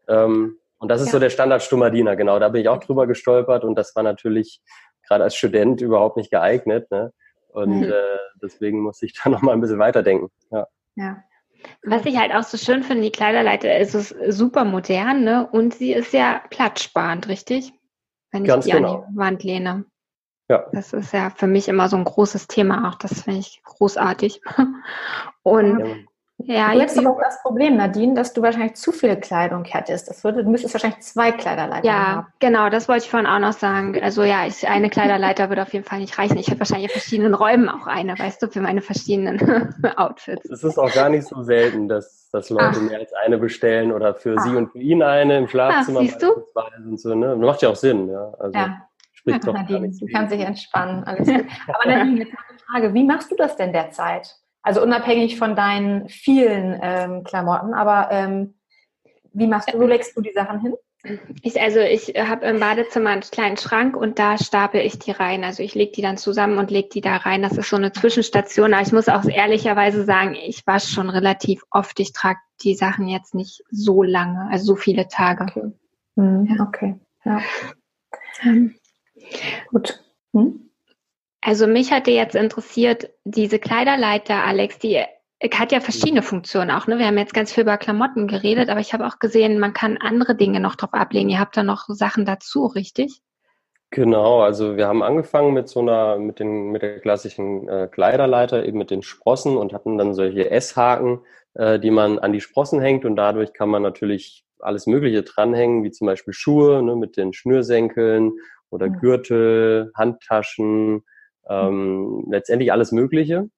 Genau. 0.06 0.24
Ähm, 0.24 0.56
und 0.78 0.88
das 0.88 1.00
ist 1.00 1.12
so 1.12 1.20
der 1.20 1.30
Standard 1.30 1.62
Stummerdiener, 1.62 2.16
genau. 2.16 2.40
Da 2.40 2.48
bin 2.48 2.62
ich 2.62 2.68
auch 2.68 2.82
drüber 2.82 3.06
gestolpert 3.06 3.62
und 3.62 3.76
das 3.76 3.94
war 3.94 4.02
natürlich 4.02 4.60
gerade 5.06 5.24
als 5.24 5.36
Student 5.36 5.80
überhaupt 5.80 6.16
nicht 6.16 6.30
geeignet. 6.30 6.90
Ne? 6.90 7.12
Und 7.48 7.80
mhm. 7.80 7.84
äh, 7.84 8.18
deswegen 8.42 8.80
muss 8.80 9.02
ich 9.02 9.14
da 9.22 9.30
nochmal 9.30 9.54
ein 9.54 9.60
bisschen 9.60 9.78
weiterdenken. 9.78 10.30
Ja. 10.50 10.66
ja. 10.96 11.22
Was 11.84 12.04
ich 12.06 12.18
halt 12.18 12.34
auch 12.34 12.42
so 12.42 12.56
schön 12.56 12.82
finde, 12.82 13.04
die 13.04 13.12
Kleiderleiter 13.12 13.78
ist 13.78 13.94
es 13.94 14.08
super 14.28 14.64
modern, 14.64 15.22
ne? 15.22 15.48
Und 15.52 15.74
sie 15.74 15.92
ist 15.92 16.12
ja 16.12 16.42
platzsparend, 16.50 17.28
richtig? 17.28 17.72
Wenn 18.32 18.42
ich 18.42 18.48
Ganz 18.48 18.64
die 18.64 18.72
genau. 18.72 19.02
an 19.02 19.12
die 19.12 19.16
Wand 19.16 19.44
lehne. 19.44 19.84
Ja. 20.48 20.66
Das 20.72 20.92
ist 20.92 21.12
ja 21.12 21.30
für 21.30 21.46
mich 21.46 21.68
immer 21.68 21.88
so 21.88 21.96
ein 21.96 22.04
großes 22.04 22.48
Thema 22.48 22.88
auch. 22.88 22.96
Das 22.96 23.22
finde 23.22 23.38
ich 23.38 23.62
großartig. 23.62 24.40
Und 25.42 25.78
ja. 25.78 25.94
Ja, 26.46 26.72
jetzt 26.72 26.98
aber 26.98 27.10
auch 27.10 27.20
das 27.20 27.40
Problem, 27.42 27.76
Nadine, 27.76 28.14
dass 28.14 28.32
du 28.32 28.42
wahrscheinlich 28.42 28.74
zu 28.74 28.92
viel 28.92 29.16
Kleidung 29.16 29.64
hättest. 29.64 30.08
Das 30.08 30.24
würde, 30.24 30.44
du 30.44 30.50
müsstest 30.50 30.74
wahrscheinlich 30.74 31.00
zwei 31.00 31.32
Kleiderleiter 31.32 31.86
ja, 31.86 31.92
haben. 31.92 32.20
Ja, 32.20 32.26
genau, 32.38 32.68
das 32.68 32.88
wollte 32.88 33.04
ich 33.04 33.10
vorhin 33.10 33.26
auch 33.26 33.38
noch 33.38 33.52
sagen. 33.52 34.00
Also 34.02 34.22
ja, 34.22 34.46
ich, 34.46 34.68
eine 34.68 34.90
Kleiderleiter 34.90 35.48
würde 35.48 35.62
auf 35.62 35.72
jeden 35.72 35.84
Fall 35.84 36.00
nicht 36.00 36.18
reichen. 36.18 36.36
Ich 36.38 36.48
hätte 36.48 36.60
wahrscheinlich 36.60 36.90
in 36.90 36.92
verschiedenen 36.92 37.34
Räumen 37.34 37.68
auch 37.68 37.86
eine, 37.86 38.18
weißt 38.18 38.42
du, 38.42 38.48
für 38.48 38.60
meine 38.60 38.82
verschiedenen 38.82 39.74
Outfits. 39.96 40.48
Es 40.50 40.64
ist 40.64 40.78
auch 40.78 40.92
gar 40.92 41.08
nicht 41.08 41.26
so 41.26 41.42
selten, 41.42 41.88
dass, 41.88 42.28
dass 42.30 42.50
Leute 42.50 42.76
Ach. 42.76 42.80
mehr 42.82 42.98
als 42.98 43.12
eine 43.12 43.38
bestellen 43.38 43.92
oder 43.92 44.14
für 44.14 44.36
Ach. 44.38 44.44
sie 44.44 44.56
und 44.56 44.72
für 44.72 44.78
ihn 44.78 45.02
eine 45.02 45.38
im 45.38 45.48
Schlafzimmer. 45.48 46.00
Ach, 46.00 46.04
siehst 46.04 46.22
du? 46.22 46.32
Und 46.84 47.00
so, 47.00 47.14
ne? 47.14 47.36
Macht 47.36 47.62
ja 47.62 47.68
auch 47.68 47.76
Sinn, 47.76 48.08
ja. 48.08 48.32
Also, 48.38 48.58
ja. 48.58 48.82
Spricht 49.12 49.44
ja, 49.44 49.52
Nadine, 49.52 49.88
du 49.88 50.06
kannst 50.06 50.34
dich 50.34 50.40
entspannen. 50.40 51.04
Alles 51.04 51.28
gut. 51.28 51.44
Aber 51.68 51.86
Nadine, 51.90 52.24
jetzt 52.24 52.34
eine 52.48 52.58
Frage. 52.58 52.94
Wie 52.94 53.04
machst 53.04 53.30
du 53.30 53.36
das 53.36 53.56
denn 53.56 53.72
derzeit? 53.72 54.34
Also 54.62 54.82
unabhängig 54.82 55.38
von 55.38 55.56
deinen 55.56 56.08
vielen 56.08 56.78
ähm, 56.80 57.24
Klamotten, 57.24 57.74
aber 57.74 58.08
ähm, 58.10 58.54
wie 59.32 59.46
machst 59.46 59.72
du, 59.72 59.78
wo 59.78 59.86
legst 59.86 60.16
du 60.16 60.20
die 60.20 60.32
Sachen 60.32 60.60
hin? 60.60 60.74
Ich, 61.42 61.60
also 61.60 61.80
ich 61.80 62.14
habe 62.16 62.46
im 62.46 62.60
Badezimmer 62.60 63.10
einen 63.10 63.22
kleinen 63.22 63.56
Schrank 63.56 63.96
und 63.96 64.20
da 64.20 64.38
stapel 64.38 64.80
ich 64.82 65.00
die 65.00 65.10
rein. 65.10 65.42
Also 65.42 65.64
ich 65.64 65.74
lege 65.74 65.90
die 65.90 66.02
dann 66.02 66.16
zusammen 66.16 66.58
und 66.58 66.70
lege 66.70 66.88
die 66.90 67.00
da 67.00 67.16
rein. 67.16 67.42
Das 67.42 67.58
ist 67.58 67.70
so 67.70 67.76
eine 67.76 67.92
Zwischenstation. 67.92 68.72
Aber 68.72 68.86
ich 68.86 68.92
muss 68.92 69.08
auch 69.08 69.24
ehrlicherweise 69.24 70.04
sagen, 70.04 70.36
ich 70.36 70.64
wasche 70.64 70.92
schon 70.92 71.10
relativ 71.10 71.62
oft. 71.70 71.98
Ich 71.98 72.12
trage 72.12 72.38
die 72.62 72.76
Sachen 72.76 73.08
jetzt 73.08 73.34
nicht 73.34 73.64
so 73.70 74.04
lange, 74.04 74.48
also 74.52 74.64
so 74.64 74.76
viele 74.76 75.08
Tage. 75.08 75.42
Okay. 75.42 75.72
Mhm, 76.14 76.46
ja. 76.56 76.64
okay. 76.64 77.00
Ja. 77.24 77.40
Ähm. 78.44 78.76
Gut. 79.70 80.04
Hm? 80.32 80.70
Also 81.42 81.66
mich 81.66 81.92
hatte 81.92 82.12
jetzt 82.12 82.36
interessiert, 82.36 83.10
diese 83.24 83.58
Kleiderleiter, 83.58 84.44
Alex, 84.44 84.78
die 84.78 85.02
hat 85.52 85.72
ja 85.72 85.80
verschiedene 85.80 86.22
Funktionen 86.22 86.70
auch. 86.70 86.86
Ne? 86.86 86.98
Wir 86.98 87.06
haben 87.06 87.18
jetzt 87.18 87.34
ganz 87.34 87.52
viel 87.52 87.64
über 87.64 87.76
Klamotten 87.76 88.28
geredet, 88.28 88.68
aber 88.68 88.78
ich 88.78 88.94
habe 88.94 89.06
auch 89.06 89.18
gesehen, 89.18 89.58
man 89.58 89.72
kann 89.72 89.98
andere 89.98 90.36
Dinge 90.36 90.60
noch 90.60 90.76
drauf 90.76 90.94
ablegen. 90.94 91.28
Ihr 91.28 91.40
habt 91.40 91.56
da 91.56 91.64
noch 91.64 91.86
Sachen 91.88 92.24
dazu, 92.24 92.66
richtig? 92.66 93.20
Genau, 93.90 94.40
also 94.40 94.76
wir 94.76 94.86
haben 94.86 95.02
angefangen 95.02 95.52
mit 95.52 95.68
so 95.68 95.80
einer, 95.80 96.16
mit 96.16 96.38
den, 96.38 96.70
mit 96.70 96.80
der 96.80 97.00
klassischen 97.00 97.68
äh, 97.68 97.88
Kleiderleiter, 97.90 98.64
eben 98.64 98.78
mit 98.78 98.90
den 98.90 99.02
Sprossen 99.02 99.56
und 99.56 99.74
hatten 99.74 99.98
dann 99.98 100.14
solche 100.14 100.50
S-Haken, 100.50 101.20
äh, 101.54 101.78
die 101.78 101.90
man 101.90 102.18
an 102.18 102.32
die 102.32 102.40
Sprossen 102.40 102.80
hängt 102.80 103.04
und 103.04 103.16
dadurch 103.16 103.52
kann 103.52 103.68
man 103.68 103.82
natürlich 103.82 104.44
alles 104.60 104.86
Mögliche 104.86 105.24
dranhängen, 105.24 105.82
wie 105.82 105.90
zum 105.90 106.06
Beispiel 106.06 106.32
Schuhe 106.32 106.82
ne, 106.82 106.96
mit 106.96 107.18
den 107.18 107.34
Schnürsenkeln 107.34 108.32
oder 108.70 108.88
mhm. 108.88 108.98
Gürtel, 109.00 109.92
Handtaschen, 109.94 111.02
ähm, 111.48 112.26
letztendlich 112.30 112.72
alles 112.72 112.92
Mögliche, 112.92 113.48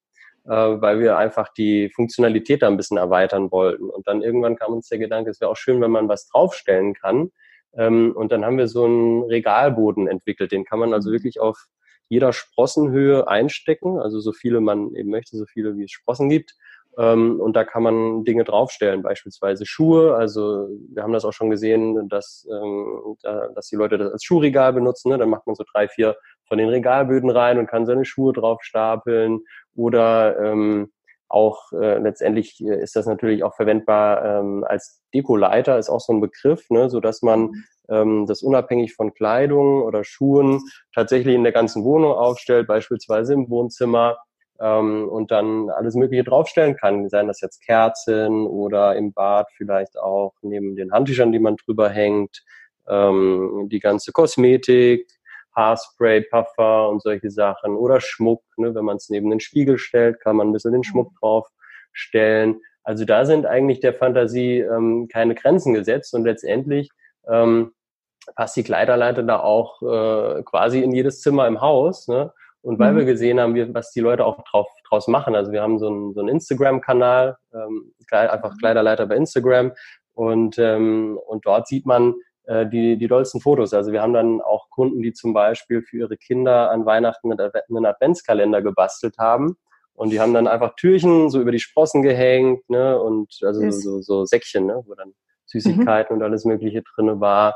äh, 0.45 0.50
weil 0.50 1.00
wir 1.00 1.17
einfach 1.17 1.53
die 1.53 1.91
Funktionalität 1.91 2.62
da 2.62 2.69
ein 2.69 2.76
bisschen 2.76 2.97
erweitern 2.97 3.50
wollten. 3.50 3.88
Und 3.91 4.07
dann 4.07 4.23
irgendwann 4.23 4.57
kam 4.57 4.73
uns 4.73 4.88
der 4.88 4.99
Gedanke, 4.99 5.31
es 5.31 5.41
wäre 5.41 5.50
auch 5.50 5.57
schön, 5.57 5.81
wenn 5.81 5.91
man 5.91 6.09
was 6.09 6.29
draufstellen 6.29 6.95
kann. 6.95 7.31
Ähm, 7.76 8.12
und 8.14 8.33
dann 8.33 8.45
haben 8.45 8.59
wir 8.59 8.69
so 8.69 8.85
einen 8.85 9.23
Regalboden 9.25 10.07
entwickelt. 10.07 10.53
Den 10.53 10.64
kann 10.64 10.79
man 10.79 10.93
also 10.93 11.11
mhm. 11.11 11.14
wirklich 11.14 11.41
auf 11.41 11.67
jeder 12.09 12.33
Sprossenhöhe 12.33 13.26
einstecken, 13.29 13.99
also 13.99 14.21
so 14.21 14.33
viele 14.33 14.61
man 14.61 14.95
eben 14.95 15.11
möchte, 15.11 15.37
so 15.37 15.47
viele 15.47 15.76
wie 15.76 15.85
es 15.85 15.91
Sprossen 15.91 16.29
gibt. 16.29 16.55
Ähm, 16.97 17.41
und 17.41 17.57
da 17.57 17.64
kann 17.64 17.83
man 17.83 18.25
Dinge 18.25 18.45
draufstellen, 18.45 19.03
beispielsweise 19.03 19.67
Schuhe. 19.67 20.14
Also 20.14 20.69
wir 20.93 21.03
haben 21.03 21.12
das 21.12 21.25
auch 21.25 21.33
schon 21.33 21.50
gesehen, 21.50 22.09
dass, 22.09 22.47
ähm, 22.50 23.17
dass 23.23 23.69
die 23.69 23.76
Leute 23.76 23.99
das 23.99 24.12
als 24.12 24.25
Schuhregal 24.25 24.73
benutzen. 24.73 25.11
Ne? 25.11 25.19
Dann 25.19 25.31
macht 25.31 25.47
man 25.47 25.57
so 25.57 25.64
drei, 25.73 25.88
vier 25.88 26.17
von 26.47 26.59
den 26.59 26.69
Regalböden 26.69 27.31
rein 27.31 27.59
und 27.59 27.67
kann 27.67 27.87
seine 27.87 28.05
Schuhe 28.05 28.33
drauf 28.33 28.63
stapeln. 28.63 29.41
Oder 29.75 30.39
ähm, 30.41 30.93
auch 31.29 31.73
äh, 31.73 31.99
letztendlich 31.99 32.61
äh, 32.65 32.81
ist 32.81 32.97
das 32.97 33.07
natürlich 33.07 33.43
auch 33.43 33.55
verwendbar 33.57 34.25
ähm, 34.25 34.65
als 34.67 35.03
Dekoleiter, 35.13 35.79
ist 35.79 35.91
auch 35.91 36.01
so 36.01 36.13
ein 36.13 36.21
Begriff, 36.21 36.69
ne? 36.71 36.89
so 36.91 37.01
dass 37.01 37.23
man 37.23 37.51
ähm, 37.89 38.27
das 38.27 38.43
unabhängig 38.43 38.95
von 38.95 39.15
Kleidung 39.15 39.83
oder 39.83 40.05
Schuhen 40.05 40.61
tatsächlich 40.95 41.35
in 41.35 41.43
der 41.43 41.53
ganzen 41.53 41.85
Wohnung 41.85 42.13
aufstellt, 42.13 42.67
beispielsweise 42.67 43.35
im 43.35 43.51
Wohnzimmer 43.51 44.17
ähm, 44.61 45.09
und 45.09 45.31
dann 45.31 45.71
alles 45.71 45.95
Mögliche 45.95 46.25
draufstellen 46.25 46.77
kann. 46.77 47.09
Seien 47.09 47.27
das 47.27 47.41
jetzt 47.41 47.65
Kerzen 47.65 48.47
oder 48.47 48.97
im 48.97 49.13
Bad 49.13 49.49
vielleicht 49.57 49.99
auch 49.99 50.35
neben 50.43 50.77
den 50.77 50.93
Handtüchern, 50.93 51.33
die 51.33 51.39
man 51.39 51.57
drüber 51.57 51.89
hängt, 51.89 52.45
ähm, 52.89 53.69
die 53.71 53.81
ganze 53.81 54.13
Kosmetik, 54.13 55.11
Haarspray, 55.54 56.23
Puffer 56.23 56.88
und 56.88 57.02
solche 57.02 57.30
Sachen 57.30 57.76
oder 57.76 58.00
Schmuck. 58.00 58.42
Ne? 58.56 58.75
Wenn 58.75 58.84
man 58.84 58.96
es 58.96 59.08
neben 59.08 59.30
den 59.30 59.40
Spiegel 59.40 59.78
stellt, 59.78 60.20
kann 60.20 60.37
man 60.37 60.49
ein 60.49 60.52
bisschen 60.52 60.73
den 60.73 60.84
Schmuck 60.84 61.12
drauf 61.20 61.49
stellen. 61.92 62.61
Also 62.82 63.04
da 63.04 63.25
sind 63.25 63.46
eigentlich 63.46 63.80
der 63.80 63.94
Fantasie 63.94 64.61
ähm, 64.61 65.08
keine 65.11 65.34
Grenzen 65.34 65.73
gesetzt 65.75 66.12
und 66.14 66.25
letztendlich 66.25 66.90
ähm, 67.28 67.73
passt 68.37 68.56
die 68.56 68.62
Kleiderleiter 68.62 69.23
da 69.23 69.40
auch 69.40 69.80
äh, 69.82 70.42
quasi 70.42 70.82
in 70.82 70.92
jedes 70.92 71.20
Zimmer 71.20 71.46
im 71.46 71.61
Haus. 71.61 72.08
Ne? 72.08 72.32
Und 72.62 72.78
weil 72.78 72.92
mhm. 72.92 72.99
wir 72.99 73.04
gesehen 73.04 73.40
haben, 73.40 73.75
was 73.75 73.92
die 73.92 74.00
Leute 74.00 74.25
auch 74.25 74.42
drauf, 74.44 74.66
draus 74.88 75.06
machen, 75.08 75.34
also 75.34 75.52
wir 75.52 75.62
haben 75.62 75.78
so 75.78 75.88
einen, 75.88 76.14
so 76.14 76.20
einen 76.20 76.30
Instagram-Kanal, 76.30 77.37
ähm, 77.52 77.92
einfach 78.11 78.52
mhm. 78.52 78.58
Kleiderleiter 78.58 79.06
bei 79.06 79.16
Instagram 79.16 79.73
und, 80.14 80.58
ähm, 80.58 81.18
und 81.26 81.46
dort 81.46 81.66
sieht 81.66 81.87
man 81.87 82.14
die, 82.47 82.99
die 82.99 83.09
dollsten 83.09 83.41
Fotos. 83.41 83.73
Also 83.73 83.93
wir 83.93 84.03
haben 84.03 84.13
dann 84.13 84.43
auch 84.43 84.69
Kunden, 84.69 85.01
die 85.01 85.15
zum 85.15 85.33
Beispiel 85.33 85.81
für 85.83 85.97
ihre 85.97 86.17
Kinder 86.19 86.71
an 86.71 86.85
Weihnachten 86.85 87.33
einen 87.33 87.87
Adventskalender 87.87 88.61
gebastelt 88.61 89.17
haben. 89.19 89.57
Und 89.95 90.11
die 90.11 90.21
haben 90.21 90.35
dann 90.35 90.49
einfach 90.49 90.75
Türchen 90.75 91.31
so 91.31 91.41
über 91.41 91.53
die 91.53 91.61
Sprossen 91.61 92.03
gehängt, 92.03 92.69
ne, 92.69 93.01
und 93.01 93.39
also 93.43 93.71
so, 93.71 94.01
so 94.03 94.25
Säckchen, 94.25 94.67
ne, 94.67 94.83
wo 94.87 94.95
dann 94.95 95.15
Süßigkeiten 95.47 96.15
mhm. 96.15 96.21
und 96.21 96.29
alles 96.29 96.45
Mögliche 96.45 96.83
drinne 96.83 97.21
war. 97.21 97.55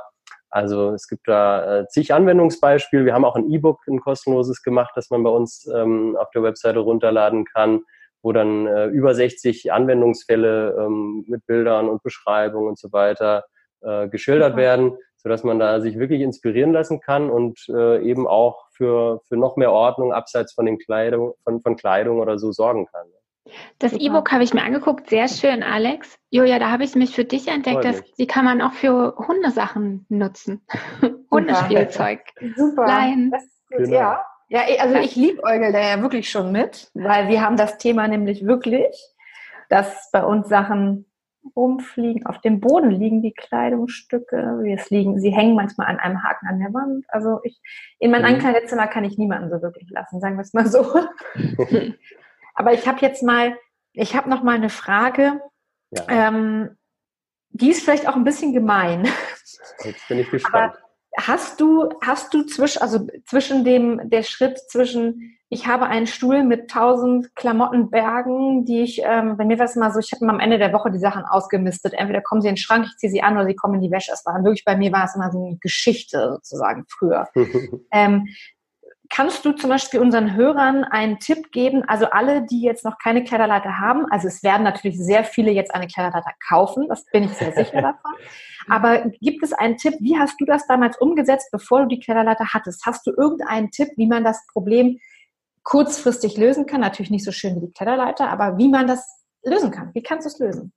Also 0.50 0.92
es 0.92 1.09
gibt 1.09 1.26
da 1.28 1.80
äh, 1.80 1.88
zig 1.88 2.14
Anwendungsbeispiele. 2.14 3.04
Wir 3.04 3.12
haben 3.12 3.25
auch 3.25 3.37
ein 3.37 3.50
E-Book, 3.50 3.80
ein 3.88 4.00
kostenloses 4.00 4.62
gemacht, 4.62 4.92
das 4.95 5.11
man 5.11 5.23
bei 5.23 5.30
uns 5.30 5.66
ähm, 5.75 6.16
auf 6.16 6.30
der 6.30 6.42
Webseite 6.42 6.78
runterladen 6.78 7.45
kann, 7.45 7.80
wo 8.23 8.33
dann 8.33 8.66
äh, 8.66 8.87
über 8.87 9.14
60 9.14 9.73
Anwendungsfälle 9.73 10.76
ähm, 10.78 11.25
mit 11.26 11.45
Bildern 11.47 11.88
und 11.88 12.02
Beschreibungen 12.02 12.68
und 12.68 12.78
so 12.78 12.92
weiter 12.92 13.45
äh, 13.82 14.08
geschildert 14.08 14.52
okay. 14.52 14.62
werden, 14.62 14.99
sodass 15.16 15.44
man 15.44 15.58
da 15.58 15.80
sich 15.80 15.99
wirklich 15.99 16.20
inspirieren 16.20 16.73
lassen 16.73 17.00
kann 17.00 17.30
und 17.30 17.58
äh, 17.68 18.02
eben 18.02 18.26
auch 18.26 18.66
für, 18.73 19.20
für 19.28 19.37
noch 19.37 19.56
mehr 19.56 19.73
Ordnung 19.73 20.12
abseits 20.12 20.54
von 20.54 20.66
den 20.66 20.78
Kleidung, 20.78 21.35
von, 21.44 21.61
von 21.61 21.76
Kleidung 21.76 22.20
oder 22.20 22.38
so 22.38 22.52
sorgen 22.52 22.87
kann. 22.87 23.06
Das 23.78 23.92
E-Book 23.92 24.30
habe 24.30 24.44
ich 24.44 24.52
mir 24.54 24.62
angeguckt, 24.62 25.08
sehr 25.08 25.28
schön, 25.28 25.62
Alex. 25.62 26.18
Julia, 26.30 26.58
da 26.58 26.70
habe 26.70 26.85
ich 26.85 26.94
mich 26.94 27.14
für 27.14 27.25
dich 27.25 27.49
entdeckt, 27.49 27.85
dass 27.85 28.02
die 28.18 28.26
kann 28.26 28.44
man 28.44 28.61
auch 28.61 28.73
für 28.73 29.14
Hundesachen 29.16 30.06
nutzen. 30.08 30.62
Hundespielzeug. 31.30 32.20
Super. 32.56 32.87
Leihen. 32.87 33.32
Genau. 33.70 33.90
Ja. 33.90 34.23
ja, 34.49 34.61
also 34.80 34.97
ich 34.97 35.16
liebe 35.16 35.42
Eugel 35.44 35.73
da 35.73 35.80
ja 35.80 36.02
wirklich 36.02 36.30
schon 36.30 36.52
mit, 36.52 36.90
weil 36.94 37.28
wir 37.28 37.42
haben 37.42 37.56
das 37.56 37.78
Thema 37.78 38.08
nämlich 38.08 38.47
wirklich, 38.47 38.94
dass 39.68 40.11
bei 40.12 40.25
uns 40.25 40.49
Sachen 40.49 41.06
rumfliegen, 41.54 42.26
auf 42.26 42.40
dem 42.40 42.60
Boden 42.60 42.90
liegen 42.90 43.22
die 43.22 43.32
Kleidungsstücke, 43.32 44.60
wie 44.62 44.72
es 44.72 44.90
liegen, 44.90 45.20
sie 45.20 45.30
hängen 45.30 45.54
manchmal 45.54 45.88
an 45.88 45.98
einem 45.98 46.22
Haken 46.22 46.46
an 46.46 46.58
der 46.58 46.72
Wand. 46.72 47.04
Also 47.08 47.40
ich, 47.42 47.60
in 47.98 48.10
mein 48.10 48.22
mhm. 48.22 48.28
Ankleidezimmer 48.28 48.86
kann 48.86 49.04
ich 49.04 49.18
niemanden 49.18 49.50
so 49.50 49.62
wirklich 49.62 49.90
lassen, 49.90 50.20
sagen 50.20 50.36
wir 50.36 50.42
es 50.42 50.52
mal 50.52 50.66
so. 50.66 50.84
Aber 52.54 52.72
ich 52.72 52.88
habe 52.88 52.98
jetzt 53.00 53.22
mal, 53.22 53.56
ich 53.92 54.16
habe 54.16 54.28
noch 54.28 54.42
mal 54.42 54.56
eine 54.56 54.70
Frage. 54.70 55.40
Ja. 55.90 56.04
Ähm, 56.08 56.76
die 57.50 57.70
ist 57.70 57.82
vielleicht 57.82 58.08
auch 58.08 58.16
ein 58.16 58.24
bisschen 58.24 58.52
gemein. 58.52 59.08
Jetzt 59.84 60.08
bin 60.08 60.18
ich 60.18 60.30
gespannt. 60.30 60.74
Aber 60.74 60.88
hast 61.18 61.60
du, 61.60 61.88
hast 62.00 62.32
du 62.32 62.44
zwischen, 62.44 62.80
also 62.80 63.06
zwischen 63.26 63.64
dem, 63.64 64.08
der 64.08 64.22
Schritt 64.22 64.58
zwischen, 64.70 65.37
ich 65.48 65.66
habe 65.66 65.87
einen 65.87 66.06
Stuhl 66.06 66.44
mit 66.44 66.70
tausend 66.70 67.34
Klamottenbergen, 67.34 68.64
die 68.64 68.82
ich, 68.82 69.02
ähm, 69.04 69.37
bei 69.37 69.44
mir 69.44 69.58
war 69.58 69.66
es 69.66 69.76
mal 69.76 69.92
so, 69.92 69.98
ich 69.98 70.12
habe 70.12 70.28
am 70.28 70.40
Ende 70.40 70.58
der 70.58 70.72
Woche 70.72 70.90
die 70.90 70.98
Sachen 70.98 71.25
ausgemistet. 71.25 71.94
Entweder 71.94 72.20
kommen 72.20 72.40
sie 72.40 72.48
in 72.48 72.54
den 72.54 72.58
Schrank, 72.58 72.87
ich 72.87 72.96
ziehe 72.98 73.10
sie 73.10 73.22
an 73.22 73.34
oder 73.37 73.46
sie 73.46 73.56
kommen 73.56 73.75
in 73.75 73.80
die 73.80 73.90
Wäsche. 73.90 74.12
Es 74.12 74.25
war 74.25 74.42
wirklich, 74.44 74.64
bei 74.64 74.76
mir 74.76 74.92
war 74.92 75.04
es 75.04 75.14
immer 75.14 75.32
so 75.32 75.44
eine 75.44 75.56
Geschichte 75.58 76.30
sozusagen 76.34 76.84
früher. 76.88 77.28
ähm, 77.92 78.28
Kannst 79.10 79.44
du 79.44 79.52
zum 79.52 79.70
Beispiel 79.70 80.00
unseren 80.00 80.36
Hörern 80.36 80.84
einen 80.84 81.18
Tipp 81.18 81.50
geben? 81.50 81.82
Also 81.86 82.06
alle, 82.06 82.44
die 82.46 82.60
jetzt 82.62 82.84
noch 82.84 82.98
keine 82.98 83.24
Kleiderleiter 83.24 83.78
haben, 83.78 84.06
also 84.10 84.28
es 84.28 84.42
werden 84.42 84.62
natürlich 84.62 84.98
sehr 84.98 85.24
viele 85.24 85.50
jetzt 85.50 85.74
eine 85.74 85.86
Kleiderleiter 85.86 86.32
kaufen, 86.46 86.86
das 86.88 87.04
bin 87.06 87.24
ich 87.24 87.32
sehr 87.32 87.52
sicher 87.52 87.82
davon. 87.82 88.12
Aber 88.68 88.98
gibt 89.20 89.42
es 89.42 89.52
einen 89.52 89.78
Tipp, 89.78 89.94
wie 90.00 90.18
hast 90.18 90.38
du 90.40 90.44
das 90.44 90.66
damals 90.66 90.98
umgesetzt, 90.98 91.48
bevor 91.50 91.80
du 91.80 91.86
die 91.86 92.00
Kleiderleiter 92.00 92.52
hattest? 92.52 92.84
Hast 92.84 93.06
du 93.06 93.12
irgendeinen 93.16 93.70
Tipp, 93.70 93.88
wie 93.96 94.06
man 94.06 94.24
das 94.24 94.46
Problem 94.52 94.98
kurzfristig 95.62 96.36
lösen 96.36 96.66
kann? 96.66 96.82
Natürlich 96.82 97.10
nicht 97.10 97.24
so 97.24 97.32
schön 97.32 97.56
wie 97.56 97.66
die 97.66 97.72
Kleiderleiter, 97.72 98.28
aber 98.28 98.58
wie 98.58 98.68
man 98.68 98.86
das 98.86 99.24
lösen 99.42 99.70
kann. 99.70 99.90
Wie 99.94 100.02
kannst 100.02 100.26
du 100.26 100.28
es 100.28 100.38
lösen? 100.38 100.72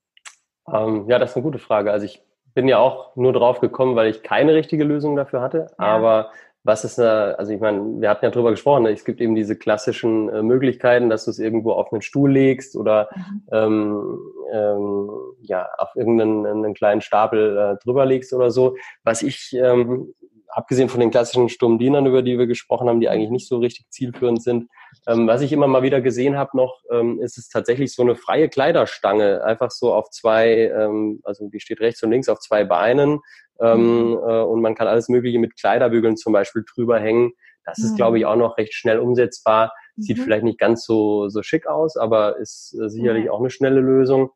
Ähm, 0.72 1.06
ja, 1.08 1.18
das 1.18 1.30
ist 1.30 1.36
eine 1.36 1.44
gute 1.44 1.58
Frage. 1.58 1.92
Also 1.92 2.06
ich 2.06 2.22
bin 2.54 2.68
ja 2.68 2.78
auch 2.78 3.14
nur 3.16 3.32
drauf 3.32 3.60
gekommen, 3.60 3.96
weil 3.96 4.08
ich 4.08 4.22
keine 4.22 4.54
richtige 4.54 4.84
Lösung 4.84 5.16
dafür 5.16 5.40
hatte. 5.40 5.66
Ja. 5.78 5.84
Aber 5.84 6.30
was 6.64 6.84
ist 6.84 6.98
da, 6.98 7.32
also 7.32 7.52
ich 7.52 7.60
meine, 7.60 8.00
wir 8.00 8.08
hatten 8.08 8.24
ja 8.24 8.30
drüber 8.30 8.50
gesprochen, 8.50 8.84
ne? 8.84 8.90
es 8.90 9.04
gibt 9.04 9.20
eben 9.20 9.34
diese 9.34 9.56
klassischen 9.56 10.28
äh, 10.28 10.42
Möglichkeiten, 10.42 11.10
dass 11.10 11.24
du 11.24 11.30
es 11.32 11.38
irgendwo 11.38 11.72
auf 11.72 11.92
einen 11.92 12.02
Stuhl 12.02 12.30
legst 12.30 12.76
oder 12.76 13.08
mhm. 13.14 13.42
ähm, 13.50 14.18
ähm, 14.52 15.10
ja, 15.40 15.68
auf 15.78 15.96
irgendeinen 15.96 16.46
einen 16.46 16.74
kleinen 16.74 17.00
Stapel 17.00 17.56
äh, 17.56 17.84
drüber 17.84 18.06
legst 18.06 18.32
oder 18.32 18.50
so. 18.50 18.76
Was 19.02 19.22
ich, 19.22 19.52
ähm, 19.54 20.14
abgesehen 20.52 20.88
von 20.88 21.00
den 21.00 21.10
klassischen 21.10 21.48
Sturmdienern, 21.48 22.06
über 22.06 22.22
die 22.22 22.38
wir 22.38 22.46
gesprochen 22.46 22.88
haben, 22.88 23.00
die 23.00 23.08
eigentlich 23.08 23.30
nicht 23.30 23.48
so 23.48 23.58
richtig 23.58 23.86
zielführend 23.90 24.42
sind, 24.42 24.68
ähm, 25.06 25.26
was 25.26 25.40
ich 25.40 25.52
immer 25.52 25.66
mal 25.66 25.82
wieder 25.82 26.00
gesehen 26.00 26.36
habe 26.36 26.56
noch, 26.56 26.82
ähm, 26.90 27.20
ist 27.20 27.38
es 27.38 27.48
tatsächlich 27.48 27.94
so 27.94 28.02
eine 28.02 28.16
freie 28.16 28.48
Kleiderstange, 28.48 29.42
einfach 29.44 29.70
so 29.70 29.94
auf 29.94 30.10
zwei, 30.10 30.70
ähm, 30.76 31.20
also 31.24 31.48
die 31.48 31.60
steht 31.60 31.80
rechts 31.80 32.02
und 32.02 32.10
links 32.10 32.28
auf 32.28 32.38
zwei 32.38 32.64
Beinen, 32.64 33.20
ähm, 33.60 34.10
mhm. 34.10 34.16
äh, 34.16 34.42
und 34.42 34.60
man 34.60 34.74
kann 34.74 34.88
alles 34.88 35.08
Mögliche 35.08 35.38
mit 35.38 35.56
Kleiderbügeln 35.58 36.16
zum 36.16 36.32
Beispiel 36.32 36.64
drüber 36.70 37.00
hängen. 37.00 37.32
Das 37.64 37.78
ist, 37.78 37.92
mhm. 37.92 37.96
glaube 37.96 38.18
ich, 38.18 38.26
auch 38.26 38.36
noch 38.36 38.58
recht 38.58 38.74
schnell 38.74 38.98
umsetzbar. 38.98 39.72
Sieht 39.96 40.18
mhm. 40.18 40.22
vielleicht 40.22 40.44
nicht 40.44 40.58
ganz 40.58 40.84
so, 40.84 41.28
so 41.28 41.42
schick 41.42 41.66
aus, 41.66 41.96
aber 41.96 42.36
ist 42.38 42.76
äh, 42.78 42.88
sicherlich 42.88 43.30
auch 43.30 43.40
eine 43.40 43.50
schnelle 43.50 43.80
Lösung. 43.80 44.30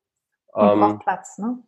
Und 0.53 0.69
ähm, 0.69 0.81
braucht 0.81 1.01
Platz, 1.01 1.39
ne? 1.39 1.59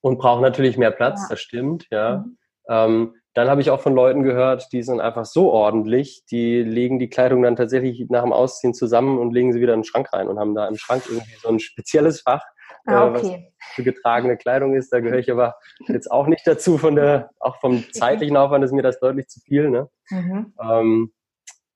Und 0.00 0.18
braucht 0.18 0.42
natürlich 0.42 0.76
mehr 0.76 0.90
Platz, 0.90 1.22
ja. 1.22 1.28
das 1.30 1.40
stimmt, 1.40 1.86
ja. 1.90 2.18
Mhm. 2.18 2.36
Ähm, 2.68 3.14
dann 3.34 3.48
habe 3.48 3.60
ich 3.60 3.70
auch 3.70 3.80
von 3.80 3.94
Leuten 3.94 4.22
gehört, 4.22 4.72
die 4.72 4.82
sind 4.82 5.00
einfach 5.00 5.26
so 5.26 5.50
ordentlich, 5.52 6.24
die 6.30 6.62
legen 6.62 6.98
die 6.98 7.10
Kleidung 7.10 7.42
dann 7.42 7.54
tatsächlich 7.56 8.06
nach 8.08 8.22
dem 8.22 8.32
Ausziehen 8.32 8.72
zusammen 8.72 9.18
und 9.18 9.32
legen 9.32 9.52
sie 9.52 9.60
wieder 9.60 9.74
in 9.74 9.80
den 9.80 9.84
Schrank 9.84 10.10
rein 10.12 10.28
und 10.28 10.38
haben 10.38 10.54
da 10.54 10.66
im 10.66 10.76
Schrank 10.76 11.02
irgendwie 11.06 11.36
so 11.42 11.48
ein 11.48 11.58
spezielles 11.58 12.22
Fach, 12.22 12.42
Ah, 12.86 13.08
okay. 13.08 13.14
was 13.60 13.74
für 13.74 13.82
getragene 13.82 14.36
Kleidung 14.36 14.74
ist. 14.74 14.92
Da 14.92 15.00
gehöre 15.00 15.18
ich 15.18 15.30
aber 15.30 15.56
jetzt 15.88 16.10
auch 16.10 16.28
nicht 16.28 16.46
dazu. 16.46 16.78
Von 16.78 16.94
der, 16.94 17.30
auch 17.40 17.58
vom 17.60 17.84
zeitlichen 17.92 18.36
Aufwand 18.36 18.64
ist 18.64 18.72
mir 18.72 18.82
das 18.82 19.00
deutlich 19.00 19.26
zu 19.26 19.40
viel. 19.40 19.70
Ne? 19.70 19.88
Mhm. 20.10 20.54
Ähm, 20.62 21.12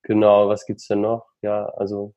genau, 0.02 0.48
was 0.48 0.66
gibt's 0.66 0.86
denn 0.86 1.00
noch? 1.00 1.26
Ja, 1.42 1.64
also 1.76 2.14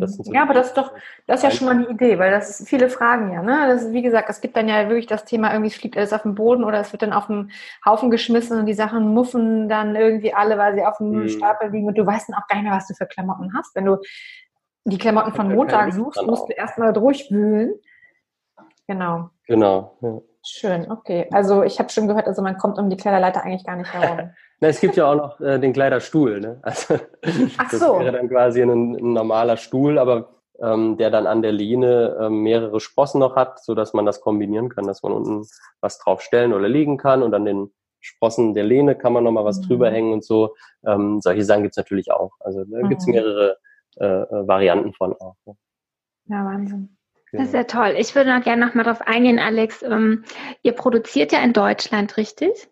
so 0.00 0.32
ja, 0.32 0.42
aber 0.42 0.54
das 0.54 0.68
ist 0.68 0.76
doch, 0.76 0.92
das 1.26 1.38
ist 1.38 1.42
ja 1.44 1.50
schon 1.50 1.66
mal 1.66 1.76
eine 1.76 1.88
Idee, 1.88 2.18
weil 2.18 2.30
das 2.30 2.60
ist 2.60 2.68
viele 2.68 2.88
Fragen 2.88 3.32
ja, 3.32 3.42
ne? 3.42 3.66
Das 3.68 3.82
ist, 3.82 3.92
wie 3.92 4.02
gesagt, 4.02 4.28
es 4.30 4.40
gibt 4.40 4.56
dann 4.56 4.68
ja 4.68 4.88
wirklich 4.88 5.06
das 5.06 5.24
Thema, 5.24 5.52
irgendwie 5.52 5.70
fliegt 5.70 5.96
alles 5.96 6.12
auf 6.12 6.22
den 6.22 6.34
Boden 6.34 6.64
oder 6.64 6.80
es 6.80 6.92
wird 6.92 7.02
dann 7.02 7.12
auf 7.12 7.26
den 7.26 7.50
Haufen 7.84 8.10
geschmissen 8.10 8.58
und 8.58 8.66
die 8.66 8.74
Sachen 8.74 9.14
muffen 9.14 9.68
dann 9.68 9.96
irgendwie 9.96 10.34
alle, 10.34 10.58
weil 10.58 10.74
sie 10.74 10.84
auf 10.84 10.98
dem 10.98 11.12
hm. 11.12 11.28
Stapel 11.28 11.70
liegen 11.70 11.86
und 11.86 11.98
du 11.98 12.06
weißt 12.06 12.28
dann 12.28 12.36
auch 12.36 12.46
gar 12.48 12.56
nicht 12.56 12.64
mehr, 12.64 12.76
was 12.76 12.86
du 12.86 12.94
für 12.94 13.06
Klamotten 13.06 13.52
hast. 13.54 13.74
Wenn 13.74 13.86
du 13.86 13.98
die 14.84 14.98
Klamotten 14.98 15.32
von 15.32 15.48
Montag 15.48 15.92
suchst, 15.92 16.22
musst 16.26 16.48
du 16.48 16.52
erstmal 16.52 16.92
durchwühlen. 16.92 17.74
Genau. 18.86 19.30
Genau. 19.46 19.96
Ja. 20.00 20.20
Schön, 20.46 20.90
okay. 20.90 21.26
Also 21.32 21.62
ich 21.62 21.78
habe 21.78 21.88
schon 21.88 22.06
gehört, 22.06 22.26
also 22.26 22.42
man 22.42 22.58
kommt 22.58 22.78
um 22.78 22.90
die 22.90 22.96
Kleiderleiter 22.96 23.42
eigentlich 23.42 23.64
gar 23.64 23.76
nicht 23.76 23.92
herum. 23.92 24.30
Na, 24.64 24.70
es 24.70 24.80
gibt 24.80 24.96
ja 24.96 25.12
auch 25.12 25.14
noch 25.14 25.40
äh, 25.40 25.58
den 25.58 25.74
Kleiderstuhl. 25.74 26.40
Ne? 26.40 26.58
Also, 26.62 26.98
Ach 27.58 27.70
so. 27.70 27.78
Das 27.78 28.00
wäre 28.00 28.12
dann 28.12 28.30
quasi 28.30 28.62
ein, 28.62 28.94
ein 28.96 29.12
normaler 29.12 29.58
Stuhl, 29.58 29.98
aber 29.98 30.40
ähm, 30.58 30.96
der 30.96 31.10
dann 31.10 31.26
an 31.26 31.42
der 31.42 31.52
Lehne 31.52 32.16
ähm, 32.18 32.42
mehrere 32.42 32.80
Sprossen 32.80 33.20
noch 33.20 33.36
hat, 33.36 33.62
so 33.62 33.74
dass 33.74 33.92
man 33.92 34.06
das 34.06 34.22
kombinieren 34.22 34.70
kann, 34.70 34.86
dass 34.86 35.02
man 35.02 35.12
unten 35.12 35.46
was 35.82 35.98
drauf 35.98 36.22
stellen 36.22 36.54
oder 36.54 36.66
legen 36.66 36.96
kann 36.96 37.22
und 37.22 37.34
an 37.34 37.44
den 37.44 37.72
Sprossen 38.00 38.54
der 38.54 38.64
Lehne 38.64 38.94
kann 38.94 39.12
man 39.12 39.24
nochmal 39.24 39.44
was 39.44 39.58
mhm. 39.58 39.64
drüber 39.64 39.90
hängen 39.90 40.14
und 40.14 40.24
so. 40.24 40.54
Ähm, 40.86 41.20
solche 41.20 41.44
Sachen 41.44 41.64
gibt's 41.64 41.76
natürlich 41.76 42.10
auch. 42.10 42.32
Also 42.40 42.64
da 42.64 42.78
mhm. 42.78 42.88
gibt's 42.88 43.06
mehrere 43.06 43.58
äh, 43.96 44.06
äh, 44.06 44.48
Varianten 44.48 44.94
von 44.94 45.12
auch. 45.12 45.36
Ne? 45.44 45.56
Ja, 46.28 46.42
Wahnsinn. 46.42 46.96
Das 47.32 47.48
ist 47.48 47.54
ja 47.54 47.64
toll. 47.64 47.96
Ich 47.98 48.14
würde 48.14 48.34
noch 48.34 48.44
gerne 48.44 48.64
noch 48.64 48.74
mal 48.74 48.84
darauf 48.84 49.02
eingehen, 49.02 49.38
Alex. 49.38 49.82
Ähm, 49.82 50.24
ihr 50.62 50.72
produziert 50.72 51.32
ja 51.32 51.40
in 51.40 51.52
Deutschland, 51.52 52.16
richtig? 52.16 52.68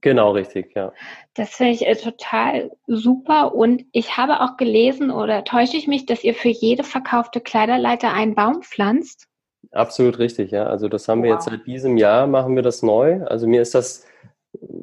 Genau, 0.00 0.32
richtig, 0.32 0.74
ja. 0.74 0.92
Das 1.34 1.50
finde 1.50 1.72
ich 1.72 1.86
äh, 1.86 1.94
total 1.94 2.72
super. 2.86 3.54
Und 3.54 3.84
ich 3.92 4.16
habe 4.16 4.40
auch 4.40 4.56
gelesen, 4.56 5.10
oder 5.10 5.44
täusche 5.44 5.76
ich 5.76 5.86
mich, 5.86 6.06
dass 6.06 6.24
ihr 6.24 6.34
für 6.34 6.48
jede 6.48 6.82
verkaufte 6.82 7.40
Kleiderleiter 7.40 8.12
einen 8.12 8.34
Baum 8.34 8.62
pflanzt? 8.62 9.28
Absolut 9.70 10.18
richtig, 10.18 10.50
ja. 10.50 10.66
Also 10.66 10.88
das 10.88 11.06
haben 11.06 11.22
wir 11.22 11.30
wow. 11.30 11.36
jetzt 11.36 11.48
seit 11.48 11.66
diesem 11.66 11.96
Jahr, 11.96 12.26
machen 12.26 12.56
wir 12.56 12.62
das 12.62 12.82
neu. 12.82 13.22
Also 13.24 13.46
mir 13.46 13.62
ist 13.62 13.74
das 13.74 14.06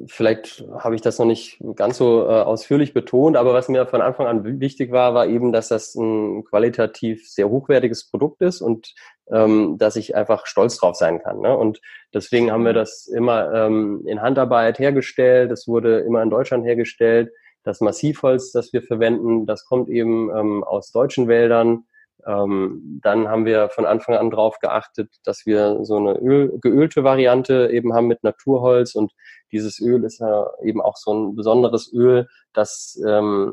vielleicht 0.06 0.64
habe 0.78 0.94
ich 0.94 1.00
das 1.00 1.18
noch 1.18 1.26
nicht 1.26 1.58
ganz 1.76 1.98
so 1.98 2.24
äh, 2.24 2.42
ausführlich 2.42 2.94
betont, 2.94 3.36
aber 3.36 3.54
was 3.54 3.68
mir 3.68 3.86
von 3.86 4.02
Anfang 4.02 4.26
an 4.26 4.60
wichtig 4.60 4.92
war, 4.92 5.14
war 5.14 5.26
eben, 5.26 5.52
dass 5.52 5.68
das 5.68 5.94
ein 5.94 6.44
qualitativ 6.44 7.28
sehr 7.28 7.48
hochwertiges 7.48 8.10
Produkt 8.10 8.42
ist 8.42 8.60
und 8.60 8.94
ähm, 9.30 9.78
dass 9.78 9.96
ich 9.96 10.14
einfach 10.14 10.46
stolz 10.46 10.76
drauf 10.76 10.96
sein 10.96 11.20
kann. 11.22 11.40
Ne? 11.40 11.56
Und 11.56 11.80
deswegen 12.12 12.50
haben 12.50 12.64
wir 12.64 12.72
das 12.72 13.06
immer 13.06 13.52
ähm, 13.52 14.02
in 14.06 14.20
Handarbeit 14.20 14.78
hergestellt. 14.78 15.50
Es 15.50 15.66
wurde 15.66 16.00
immer 16.00 16.22
in 16.22 16.30
Deutschland 16.30 16.64
hergestellt. 16.64 17.32
das 17.62 17.80
Massivholz, 17.80 18.52
das 18.52 18.72
wir 18.74 18.82
verwenden, 18.82 19.46
das 19.46 19.64
kommt 19.64 19.88
eben 19.88 20.30
ähm, 20.36 20.62
aus 20.64 20.92
deutschen 20.92 21.28
Wäldern. 21.28 21.84
Ähm, 22.26 23.00
dann 23.02 23.28
haben 23.28 23.44
wir 23.44 23.68
von 23.68 23.86
Anfang 23.86 24.16
an 24.16 24.30
darauf 24.30 24.58
geachtet, 24.58 25.10
dass 25.24 25.46
wir 25.46 25.84
so 25.84 25.96
eine 25.96 26.18
Öl, 26.18 26.58
geölte 26.60 27.04
Variante 27.04 27.70
eben 27.70 27.94
haben 27.94 28.06
mit 28.06 28.22
Naturholz 28.22 28.94
und 28.94 29.12
dieses 29.52 29.80
Öl 29.80 30.02
ist 30.04 30.18
ja 30.18 30.46
eben 30.62 30.80
auch 30.80 30.96
so 30.96 31.14
ein 31.14 31.36
besonderes 31.36 31.92
Öl, 31.92 32.26
das 32.52 33.00
ähm, 33.06 33.52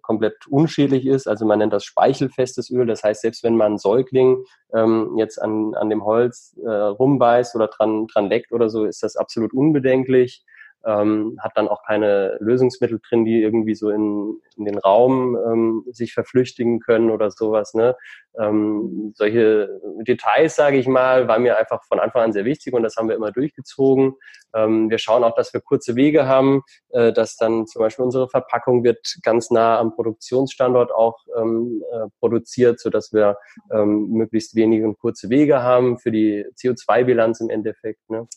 komplett 0.00 0.46
unschädlich 0.48 1.06
ist. 1.06 1.26
Also 1.26 1.44
man 1.44 1.58
nennt 1.58 1.72
das 1.72 1.84
speichelfestes 1.84 2.70
Öl. 2.70 2.86
Das 2.86 3.02
heißt, 3.02 3.20
selbst 3.20 3.44
wenn 3.44 3.56
man 3.56 3.74
ein 3.74 3.78
Säugling 3.78 4.42
ähm, 4.72 5.14
jetzt 5.18 5.40
an, 5.40 5.74
an 5.74 5.90
dem 5.90 6.04
Holz 6.04 6.56
äh, 6.64 6.70
rumbeißt 6.70 7.54
oder 7.56 7.68
dran, 7.68 8.06
dran 8.06 8.30
leckt 8.30 8.52
oder 8.52 8.70
so, 8.70 8.86
ist 8.86 9.02
das 9.02 9.16
absolut 9.16 9.52
unbedenklich 9.52 10.44
ähm, 10.86 11.38
hat 11.40 11.52
dann 11.56 11.68
auch 11.68 11.82
keine 11.84 12.36
Lösungsmittel 12.40 13.00
drin, 13.08 13.24
die 13.24 13.40
irgendwie 13.42 13.74
so 13.74 13.90
in, 13.90 14.40
in 14.56 14.64
den 14.64 14.78
Raum 14.78 15.36
ähm, 15.36 15.84
sich 15.92 16.12
verflüchtigen 16.12 16.80
können 16.80 17.10
oder 17.10 17.30
sowas. 17.30 17.74
Ne? 17.74 17.96
Ähm, 18.38 19.12
solche 19.14 19.80
Details, 20.06 20.56
sage 20.56 20.76
ich 20.76 20.86
mal, 20.86 21.28
waren 21.28 21.42
mir 21.42 21.56
einfach 21.56 21.84
von 21.84 22.00
Anfang 22.00 22.22
an 22.22 22.32
sehr 22.32 22.44
wichtig 22.44 22.74
und 22.74 22.82
das 22.82 22.96
haben 22.96 23.08
wir 23.08 23.16
immer 23.16 23.32
durchgezogen. 23.32 24.14
Ähm, 24.54 24.90
wir 24.90 24.98
schauen 24.98 25.24
auch, 25.24 25.34
dass 25.34 25.52
wir 25.52 25.60
kurze 25.60 25.96
Wege 25.96 26.26
haben, 26.26 26.62
äh, 26.90 27.12
dass 27.12 27.36
dann 27.36 27.66
zum 27.66 27.80
Beispiel 27.80 28.04
unsere 28.04 28.28
Verpackung 28.28 28.84
wird 28.84 29.16
ganz 29.22 29.50
nah 29.50 29.78
am 29.78 29.94
Produktionsstandort 29.94 30.92
auch 30.92 31.18
ähm, 31.36 31.82
äh, 31.92 32.06
produziert, 32.20 32.80
so 32.80 32.90
dass 32.90 33.12
wir 33.12 33.36
ähm, 33.72 34.08
möglichst 34.10 34.54
wenige 34.54 34.86
und 34.86 34.98
kurze 34.98 35.30
Wege 35.30 35.62
haben 35.62 35.98
für 35.98 36.10
die 36.10 36.44
CO2-Bilanz 36.56 37.40
im 37.40 37.50
Endeffekt. 37.50 38.08
Ne? 38.10 38.28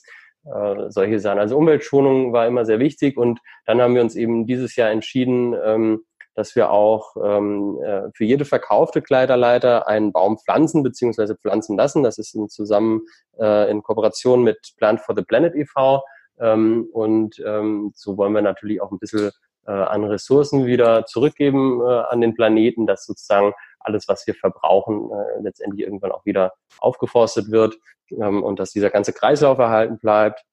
Äh, 0.53 0.89
solche 0.89 1.19
Sachen. 1.19 1.39
Also 1.39 1.57
Umweltschonung 1.57 2.33
war 2.33 2.47
immer 2.47 2.65
sehr 2.65 2.79
wichtig 2.79 3.17
und 3.17 3.39
dann 3.65 3.81
haben 3.81 3.95
wir 3.95 4.01
uns 4.01 4.15
eben 4.15 4.45
dieses 4.45 4.75
Jahr 4.75 4.89
entschieden, 4.89 5.55
ähm, 5.63 6.03
dass 6.35 6.55
wir 6.55 6.69
auch 6.69 7.15
ähm, 7.21 7.79
äh, 7.83 8.11
für 8.13 8.23
jede 8.23 8.45
verkaufte 8.45 9.01
Kleiderleiter 9.01 9.87
einen 9.87 10.11
Baum 10.11 10.37
pflanzen 10.37 10.83
bzw. 10.83 11.33
pflanzen 11.35 11.75
lassen. 11.75 12.03
Das 12.03 12.19
ist 12.19 12.35
in 12.35 12.47
zusammen 12.47 13.01
äh, 13.39 13.69
in 13.71 13.81
Kooperation 13.81 14.43
mit 14.43 14.73
Plant 14.77 15.01
for 15.01 15.15
the 15.15 15.23
Planet 15.23 15.55
e.V. 15.55 16.03
Ähm, 16.39 16.87
und 16.93 17.41
ähm, 17.45 17.91
so 17.95 18.17
wollen 18.17 18.33
wir 18.33 18.43
natürlich 18.43 18.81
auch 18.81 18.91
ein 18.91 18.99
bisschen 18.99 19.31
äh, 19.65 19.71
an 19.71 20.03
Ressourcen 20.03 20.67
wieder 20.67 21.05
zurückgeben 21.05 21.81
äh, 21.81 22.03
an 22.09 22.21
den 22.21 22.35
Planeten, 22.35 22.85
dass 22.85 23.05
sozusagen 23.05 23.53
alles, 23.87 24.07
was 24.07 24.25
wir 24.27 24.35
verbrauchen, 24.35 25.09
äh, 25.11 25.41
letztendlich 25.41 25.85
irgendwann 25.85 26.11
auch 26.11 26.25
wieder 26.25 26.53
aufgeforstet 26.79 27.51
wird 27.51 27.77
ähm, 28.11 28.43
und 28.43 28.59
dass 28.59 28.71
dieser 28.71 28.89
ganze 28.89 29.13
Kreislauf 29.13 29.57
erhalten 29.57 29.97
bleibt. 29.99 30.43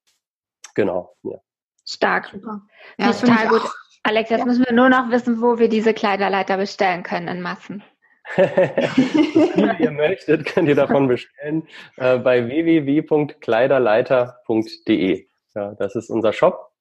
Genau. 0.74 1.14
Ja. 1.22 1.38
Stark. 1.86 2.30
Super. 2.32 2.62
Ja, 2.98 3.12
total 3.12 3.48
gut. 3.48 3.62
Alex, 4.02 4.30
jetzt 4.30 4.40
ja. 4.40 4.46
müssen 4.46 4.64
wir 4.64 4.72
nur 4.72 4.88
noch 4.88 5.10
wissen, 5.10 5.40
wo 5.40 5.58
wir 5.58 5.68
diese 5.68 5.94
Kleiderleiter 5.94 6.56
bestellen 6.56 7.02
können 7.02 7.28
in 7.28 7.42
Massen. 7.42 7.84
Wie 8.36 9.82
ihr 9.82 9.90
möchtet, 9.90 10.46
könnt 10.46 10.68
ihr 10.68 10.74
davon 10.74 11.08
bestellen 11.08 11.68
äh, 11.96 12.18
bei 12.18 12.46
www.kleiderleiter.de. 12.46 15.26
Ja, 15.54 15.74
das 15.74 15.94
ist 15.94 16.08
unser 16.10 16.32
Shop. 16.32 16.73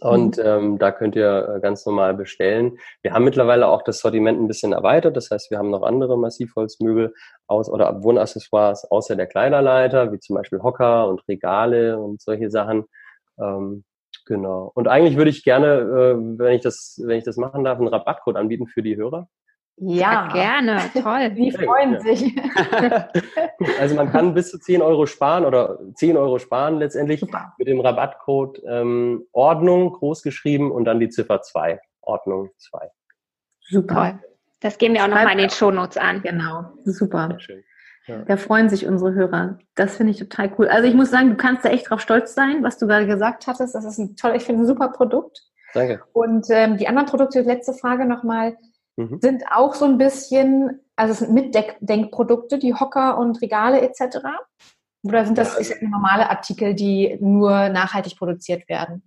Und 0.00 0.38
mhm. 0.38 0.44
ähm, 0.44 0.78
da 0.78 0.90
könnt 0.90 1.16
ihr 1.16 1.56
äh, 1.56 1.60
ganz 1.60 1.84
normal 1.84 2.14
bestellen. 2.14 2.78
Wir 3.02 3.12
haben 3.12 3.24
mittlerweile 3.24 3.68
auch 3.68 3.82
das 3.82 4.00
Sortiment 4.00 4.40
ein 4.40 4.48
bisschen 4.48 4.72
erweitert. 4.72 5.16
Das 5.16 5.30
heißt, 5.30 5.50
wir 5.50 5.58
haben 5.58 5.70
noch 5.70 5.82
andere 5.82 6.16
Massivholzmöbel 6.18 7.14
aus 7.46 7.68
oder 7.68 8.02
Wohnaccessoires 8.02 8.90
außer 8.90 9.16
der 9.16 9.26
Kleiderleiter, 9.26 10.12
wie 10.12 10.18
zum 10.18 10.36
Beispiel 10.36 10.62
Hocker 10.62 11.08
und 11.08 11.26
Regale 11.28 11.98
und 11.98 12.22
solche 12.22 12.50
Sachen. 12.50 12.84
Ähm, 13.38 13.84
genau. 14.24 14.72
Und 14.74 14.88
eigentlich 14.88 15.16
würde 15.16 15.30
ich 15.30 15.44
gerne, 15.44 15.66
äh, 15.66 16.38
wenn 16.38 16.54
ich 16.54 16.62
das, 16.62 17.00
wenn 17.04 17.18
ich 17.18 17.24
das 17.24 17.36
machen 17.36 17.64
darf, 17.64 17.78
einen 17.78 17.88
Rabattcode 17.88 18.36
anbieten 18.36 18.66
für 18.66 18.82
die 18.82 18.96
Hörer. 18.96 19.28
Ja, 19.76 20.28
gerne, 20.32 20.78
toll. 20.92 21.30
Die 21.30 21.50
freuen 21.50 22.00
sich. 22.00 22.36
also 23.80 23.94
man 23.94 24.12
kann 24.12 24.34
bis 24.34 24.50
zu 24.50 24.58
10 24.58 24.82
Euro 24.82 25.06
sparen 25.06 25.44
oder 25.44 25.78
10 25.94 26.16
Euro 26.16 26.38
sparen 26.38 26.78
letztendlich 26.78 27.20
Super. 27.20 27.54
mit 27.58 27.68
dem 27.68 27.80
Rabattcode 27.80 28.62
ähm, 28.66 29.24
Ordnung 29.32 29.92
großgeschrieben 29.92 30.70
und 30.70 30.84
dann 30.84 31.00
die 31.00 31.08
Ziffer 31.08 31.42
2. 31.42 31.80
Ordnung 32.02 32.50
2. 32.58 32.90
Super. 33.60 34.20
Das 34.60 34.78
gehen 34.78 34.94
wir 34.94 35.02
auch 35.02 35.08
nochmal 35.08 35.32
in 35.32 35.38
den 35.38 35.50
Shownotes 35.50 35.96
an. 35.96 36.22
Genau, 36.22 36.64
super. 36.84 37.36
Ja. 38.06 38.18
Da 38.24 38.36
freuen 38.36 38.68
sich 38.68 38.86
unsere 38.86 39.14
Hörer. 39.14 39.58
Das 39.74 39.96
finde 39.96 40.12
ich 40.12 40.18
total 40.18 40.52
cool. 40.58 40.68
Also 40.68 40.88
ich 40.88 40.94
muss 40.94 41.10
sagen, 41.10 41.30
du 41.30 41.36
kannst 41.36 41.64
da 41.64 41.70
echt 41.70 41.90
drauf 41.90 42.00
stolz 42.00 42.34
sein, 42.34 42.62
was 42.62 42.78
du 42.78 42.86
gerade 42.86 43.06
gesagt 43.06 43.46
hattest. 43.46 43.74
Das 43.74 43.84
ist 43.84 43.98
ein 43.98 44.16
toll, 44.16 44.34
ich 44.36 44.44
finde 44.44 44.62
ein 44.62 44.66
super 44.66 44.88
Produkt. 44.88 45.42
Danke. 45.74 46.02
Und 46.12 46.46
ähm, 46.50 46.76
die 46.76 46.86
anderen 46.86 47.08
Produkte, 47.08 47.40
letzte 47.40 47.72
Frage 47.72 48.04
nochmal 48.04 48.56
mhm. 48.96 49.18
sind 49.20 49.44
auch 49.50 49.74
so 49.74 49.84
ein 49.84 49.98
bisschen, 49.98 50.80
also 50.96 51.12
es 51.12 51.18
sind 51.20 51.32
Mitdenkprodukte, 51.32 52.58
die 52.58 52.74
Hocker 52.74 53.18
und 53.18 53.40
Regale 53.42 53.80
etc. 53.80 54.18
Oder 55.04 55.24
sind 55.24 55.38
das 55.38 55.52
ja, 55.52 55.58
also, 55.58 55.74
normale 55.82 56.30
Artikel, 56.30 56.74
die 56.74 57.18
nur 57.20 57.68
nachhaltig 57.68 58.16
produziert 58.16 58.68
werden? 58.68 59.02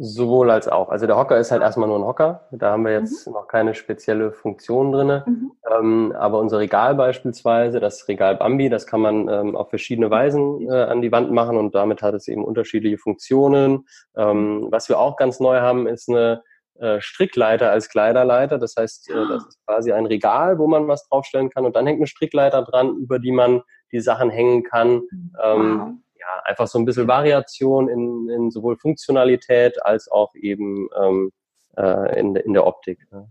Sowohl 0.00 0.52
als 0.52 0.68
auch. 0.68 0.90
Also 0.90 1.08
der 1.08 1.16
Hocker 1.16 1.38
ist 1.38 1.50
halt 1.50 1.60
erstmal 1.60 1.88
nur 1.88 1.98
ein 1.98 2.04
Hocker. 2.04 2.46
Da 2.52 2.70
haben 2.70 2.84
wir 2.84 2.92
jetzt 2.92 3.26
mhm. 3.26 3.32
noch 3.32 3.48
keine 3.48 3.74
spezielle 3.74 4.30
Funktion 4.30 4.92
drin. 4.92 5.22
Mhm. 5.26 5.52
Ähm, 5.68 6.14
aber 6.16 6.38
unser 6.38 6.60
Regal 6.60 6.94
beispielsweise, 6.94 7.80
das 7.80 8.06
Regal 8.06 8.36
Bambi, 8.36 8.68
das 8.68 8.86
kann 8.86 9.00
man 9.00 9.28
ähm, 9.28 9.56
auf 9.56 9.70
verschiedene 9.70 10.08
Weisen 10.08 10.68
äh, 10.68 10.84
an 10.84 11.02
die 11.02 11.10
Wand 11.10 11.32
machen 11.32 11.56
und 11.56 11.74
damit 11.74 12.00
hat 12.02 12.14
es 12.14 12.28
eben 12.28 12.44
unterschiedliche 12.44 12.96
Funktionen. 12.96 13.88
Ähm, 14.16 14.68
was 14.70 14.88
wir 14.88 15.00
auch 15.00 15.16
ganz 15.16 15.40
neu 15.40 15.58
haben, 15.58 15.88
ist 15.88 16.08
eine 16.08 16.44
äh, 16.78 17.00
Strickleiter 17.00 17.70
als 17.70 17.88
Kleiderleiter. 17.88 18.58
Das 18.58 18.74
heißt, 18.76 19.10
äh, 19.10 19.26
das 19.28 19.46
ist 19.46 19.58
quasi 19.66 19.92
ein 19.92 20.06
Regal, 20.06 20.58
wo 20.58 20.66
man 20.66 20.88
was 20.88 21.08
draufstellen 21.08 21.50
kann 21.50 21.64
und 21.64 21.76
dann 21.76 21.86
hängt 21.86 21.98
eine 21.98 22.06
Strickleiter 22.06 22.62
dran, 22.62 22.96
über 22.96 23.18
die 23.18 23.32
man 23.32 23.62
die 23.92 24.00
Sachen 24.00 24.30
hängen 24.30 24.62
kann. 24.62 25.02
Ähm, 25.42 25.80
wow. 25.80 25.88
ja, 26.20 26.42
einfach 26.44 26.66
so 26.66 26.78
ein 26.78 26.84
bisschen 26.84 27.08
Variation 27.08 27.88
in, 27.88 28.28
in 28.28 28.50
sowohl 28.50 28.76
Funktionalität 28.76 29.84
als 29.84 30.10
auch 30.10 30.34
eben 30.34 30.88
ähm, 31.00 31.32
äh, 31.76 32.18
in, 32.20 32.36
in 32.36 32.52
der 32.52 32.66
Optik. 32.66 33.06
Ne? 33.10 33.30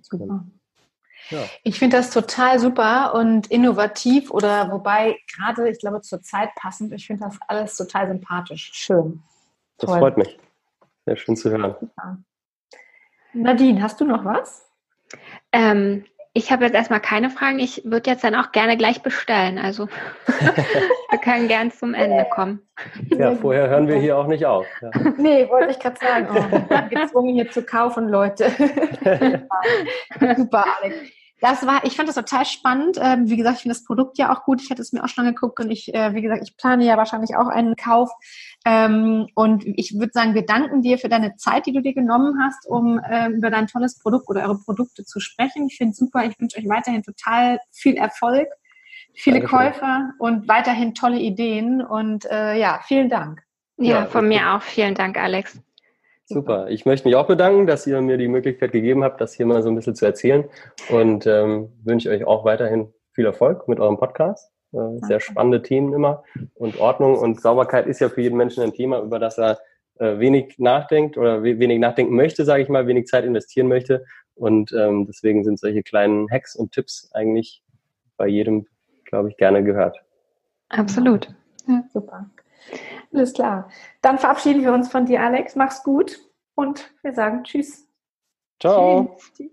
Super. 0.00 0.44
Ja. 1.28 1.44
Ich 1.62 1.78
finde 1.78 1.98
das 1.98 2.10
total 2.10 2.58
super 2.58 3.14
und 3.14 3.48
innovativ 3.48 4.30
oder 4.30 4.72
wobei 4.72 5.16
gerade, 5.36 5.68
ich 5.68 5.78
glaube, 5.78 6.00
zur 6.00 6.22
Zeit 6.22 6.48
passend. 6.56 6.92
Ich 6.92 7.06
finde 7.06 7.24
das 7.24 7.38
alles 7.46 7.76
total 7.76 8.08
sympathisch. 8.08 8.70
Schön. 8.72 9.22
Das 9.78 9.90
Toll. 9.90 9.98
freut 10.00 10.16
mich. 10.16 10.38
Sehr 11.06 11.16
schön 11.16 11.36
zu 11.36 11.50
hören. 11.50 11.76
Super. 11.78 12.18
Nadine, 13.32 13.82
hast 13.82 14.00
du 14.00 14.04
noch 14.04 14.24
was? 14.24 14.68
Ähm, 15.52 16.04
ich 16.32 16.52
habe 16.52 16.64
jetzt 16.64 16.74
erstmal 16.74 17.00
keine 17.00 17.28
Fragen. 17.28 17.58
Ich 17.58 17.82
würde 17.84 18.10
jetzt 18.10 18.22
dann 18.22 18.36
auch 18.36 18.52
gerne 18.52 18.76
gleich 18.76 19.02
bestellen. 19.02 19.58
Also 19.58 19.88
wir 21.10 21.18
können 21.18 21.48
gern 21.48 21.72
zum 21.72 21.92
Ende 21.92 22.24
kommen. 22.30 22.60
Ja, 23.08 23.34
vorher 23.34 23.68
hören 23.68 23.88
wir 23.88 23.96
hier 23.96 24.16
auch 24.16 24.28
nicht 24.28 24.46
auf. 24.46 24.66
Ja. 24.80 24.90
Nee, 25.16 25.48
wollte 25.48 25.72
ich 25.72 25.78
gerade 25.80 25.96
sagen. 25.98 26.28
Oh, 26.32 26.88
gezwungen 26.88 27.34
hier 27.34 27.50
zu 27.50 27.62
kaufen, 27.62 28.08
Leute. 28.08 28.50
Super, 30.36 30.64
Alex. 30.80 30.96
Das 31.40 31.66
war, 31.66 31.84
ich 31.84 31.96
fand 31.96 32.08
das 32.08 32.16
total 32.16 32.44
spannend. 32.44 32.98
Ähm, 33.00 33.28
wie 33.28 33.36
gesagt, 33.36 33.56
ich 33.56 33.62
finde 33.62 33.74
das 33.74 33.84
Produkt 33.84 34.18
ja 34.18 34.32
auch 34.32 34.44
gut. 34.44 34.60
Ich 34.62 34.70
hatte 34.70 34.82
es 34.82 34.92
mir 34.92 35.02
auch 35.02 35.08
schon 35.08 35.24
angeguckt 35.26 35.58
und 35.58 35.70
ich, 35.70 35.92
äh, 35.94 36.14
wie 36.14 36.20
gesagt, 36.20 36.42
ich 36.42 36.56
plane 36.56 36.84
ja 36.84 36.98
wahrscheinlich 36.98 37.34
auch 37.36 37.48
einen 37.48 37.76
Kauf. 37.76 38.10
Ähm, 38.66 39.26
und 39.34 39.64
ich 39.64 39.98
würde 39.98 40.12
sagen, 40.12 40.34
wir 40.34 40.44
danken 40.44 40.82
dir 40.82 40.98
für 40.98 41.08
deine 41.08 41.36
Zeit, 41.36 41.64
die 41.64 41.72
du 41.72 41.80
dir 41.80 41.94
genommen 41.94 42.38
hast, 42.44 42.66
um 42.68 42.98
äh, 42.98 43.28
über 43.28 43.50
dein 43.50 43.66
tolles 43.66 43.98
Produkt 43.98 44.28
oder 44.28 44.42
eure 44.42 44.58
Produkte 44.58 45.04
zu 45.04 45.18
sprechen. 45.18 45.66
Ich 45.66 45.78
finde 45.78 45.92
es 45.92 45.96
super. 45.96 46.24
Ich 46.24 46.38
wünsche 46.38 46.58
euch 46.58 46.68
weiterhin 46.68 47.02
total 47.02 47.58
viel 47.72 47.96
Erfolg, 47.96 48.48
viele 49.14 49.40
Dankeschön. 49.40 49.72
Käufer 49.72 50.10
und 50.18 50.46
weiterhin 50.46 50.94
tolle 50.94 51.18
Ideen. 51.18 51.80
Und 51.80 52.26
äh, 52.26 52.58
ja, 52.58 52.80
vielen 52.84 53.08
Dank. 53.08 53.42
Ja, 53.78 54.04
von 54.04 54.28
mir 54.28 54.52
auch. 54.52 54.62
Vielen 54.62 54.94
Dank, 54.94 55.16
Alex. 55.16 55.58
Super. 56.32 56.68
Ich 56.68 56.86
möchte 56.86 57.08
mich 57.08 57.16
auch 57.16 57.26
bedanken, 57.26 57.66
dass 57.66 57.86
ihr 57.88 58.00
mir 58.00 58.16
die 58.16 58.28
Möglichkeit 58.28 58.70
gegeben 58.70 59.02
habt, 59.02 59.20
das 59.20 59.34
hier 59.34 59.46
mal 59.46 59.62
so 59.62 59.68
ein 59.68 59.74
bisschen 59.74 59.96
zu 59.96 60.06
erzählen 60.06 60.44
und 60.88 61.26
ähm, 61.26 61.70
wünsche 61.82 62.08
euch 62.08 62.24
auch 62.24 62.44
weiterhin 62.44 62.92
viel 63.12 63.26
Erfolg 63.26 63.66
mit 63.66 63.80
eurem 63.80 63.98
Podcast. 63.98 64.52
Äh, 64.72 65.04
sehr 65.06 65.18
spannende 65.18 65.60
Themen 65.60 65.92
immer 65.92 66.22
und 66.54 66.78
Ordnung 66.78 67.18
und 67.18 67.40
Sauberkeit 67.40 67.88
ist 67.88 68.00
ja 68.00 68.08
für 68.08 68.20
jeden 68.20 68.36
Menschen 68.36 68.62
ein 68.62 68.72
Thema, 68.72 69.00
über 69.00 69.18
das 69.18 69.38
er 69.38 69.58
äh, 69.98 70.20
wenig 70.20 70.54
nachdenkt 70.58 71.18
oder 71.18 71.42
we 71.42 71.58
wenig 71.58 71.80
nachdenken 71.80 72.14
möchte, 72.14 72.44
sage 72.44 72.62
ich 72.62 72.68
mal, 72.68 72.86
wenig 72.86 73.06
Zeit 73.06 73.24
investieren 73.24 73.66
möchte 73.66 74.04
und 74.36 74.72
ähm, 74.72 75.06
deswegen 75.06 75.42
sind 75.42 75.58
solche 75.58 75.82
kleinen 75.82 76.30
Hacks 76.30 76.54
und 76.54 76.70
Tipps 76.70 77.10
eigentlich 77.12 77.64
bei 78.16 78.28
jedem, 78.28 78.68
glaube 79.04 79.30
ich, 79.30 79.36
gerne 79.36 79.64
gehört. 79.64 80.00
Absolut. 80.68 81.28
Ja, 81.66 81.82
super. 81.92 82.30
Alles 83.12 83.32
klar. 83.32 83.70
Dann 84.02 84.18
verabschieden 84.18 84.62
wir 84.62 84.72
uns 84.72 84.90
von 84.90 85.06
dir, 85.06 85.22
Alex. 85.22 85.56
Mach's 85.56 85.82
gut 85.82 86.18
und 86.54 86.92
wir 87.02 87.12
sagen 87.12 87.44
Tschüss. 87.44 87.86
Ciao. 88.60 89.16
Tschüss. 89.36 89.50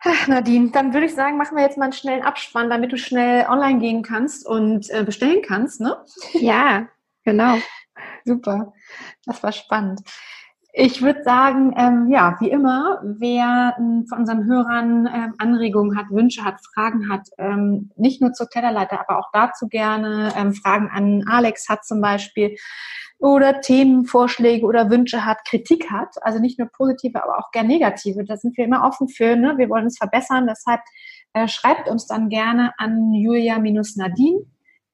Ach, 0.00 0.28
Nadine, 0.28 0.70
dann 0.70 0.94
würde 0.94 1.06
ich 1.06 1.14
sagen, 1.14 1.36
machen 1.36 1.56
wir 1.56 1.64
jetzt 1.64 1.76
mal 1.76 1.84
einen 1.84 1.92
schnellen 1.92 2.22
Abspann, 2.22 2.70
damit 2.70 2.92
du 2.92 2.96
schnell 2.96 3.46
online 3.48 3.80
gehen 3.80 4.02
kannst 4.02 4.46
und 4.46 4.88
äh, 4.90 5.02
bestellen 5.02 5.42
kannst, 5.42 5.80
ne? 5.80 6.04
Ja, 6.34 6.88
genau. 7.24 7.58
Super. 8.24 8.72
Das 9.26 9.42
war 9.42 9.50
spannend. 9.50 10.00
Ich 10.72 11.02
würde 11.02 11.22
sagen, 11.22 11.74
ähm, 11.76 12.08
ja, 12.10 12.36
wie 12.40 12.50
immer, 12.50 13.00
wer 13.02 13.74
ähm, 13.78 14.06
von 14.08 14.18
unseren 14.18 14.44
Hörern 14.44 15.08
ähm, 15.12 15.34
Anregungen 15.38 15.96
hat, 15.96 16.10
Wünsche 16.10 16.44
hat, 16.44 16.60
Fragen 16.74 17.10
hat, 17.10 17.28
ähm, 17.38 17.90
nicht 17.96 18.20
nur 18.20 18.32
zur 18.32 18.48
Tellerleiter, 18.48 19.00
aber 19.00 19.18
auch 19.18 19.30
dazu 19.32 19.66
gerne 19.66 20.32
ähm, 20.36 20.52
Fragen 20.52 20.88
an 20.90 21.24
Alex 21.26 21.68
hat 21.68 21.84
zum 21.84 22.00
Beispiel 22.00 22.54
oder 23.18 23.60
Themenvorschläge 23.60 24.64
oder 24.64 24.90
Wünsche 24.90 25.24
hat, 25.24 25.38
Kritik 25.44 25.90
hat, 25.90 26.14
also 26.22 26.38
nicht 26.38 26.58
nur 26.58 26.68
positive, 26.68 27.22
aber 27.22 27.38
auch 27.38 27.50
gern 27.50 27.66
negative. 27.66 28.24
Da 28.24 28.36
sind 28.36 28.56
wir 28.56 28.64
immer 28.64 28.84
offen 28.84 29.08
für. 29.08 29.36
Ne? 29.36 29.58
Wir 29.58 29.68
wollen 29.68 29.84
uns 29.84 29.98
verbessern. 29.98 30.46
Deshalb 30.46 30.80
äh, 31.32 31.48
schreibt 31.48 31.88
uns 31.88 32.06
dann 32.06 32.28
gerne 32.28 32.72
an 32.78 33.12
julia-nadine 33.12 34.40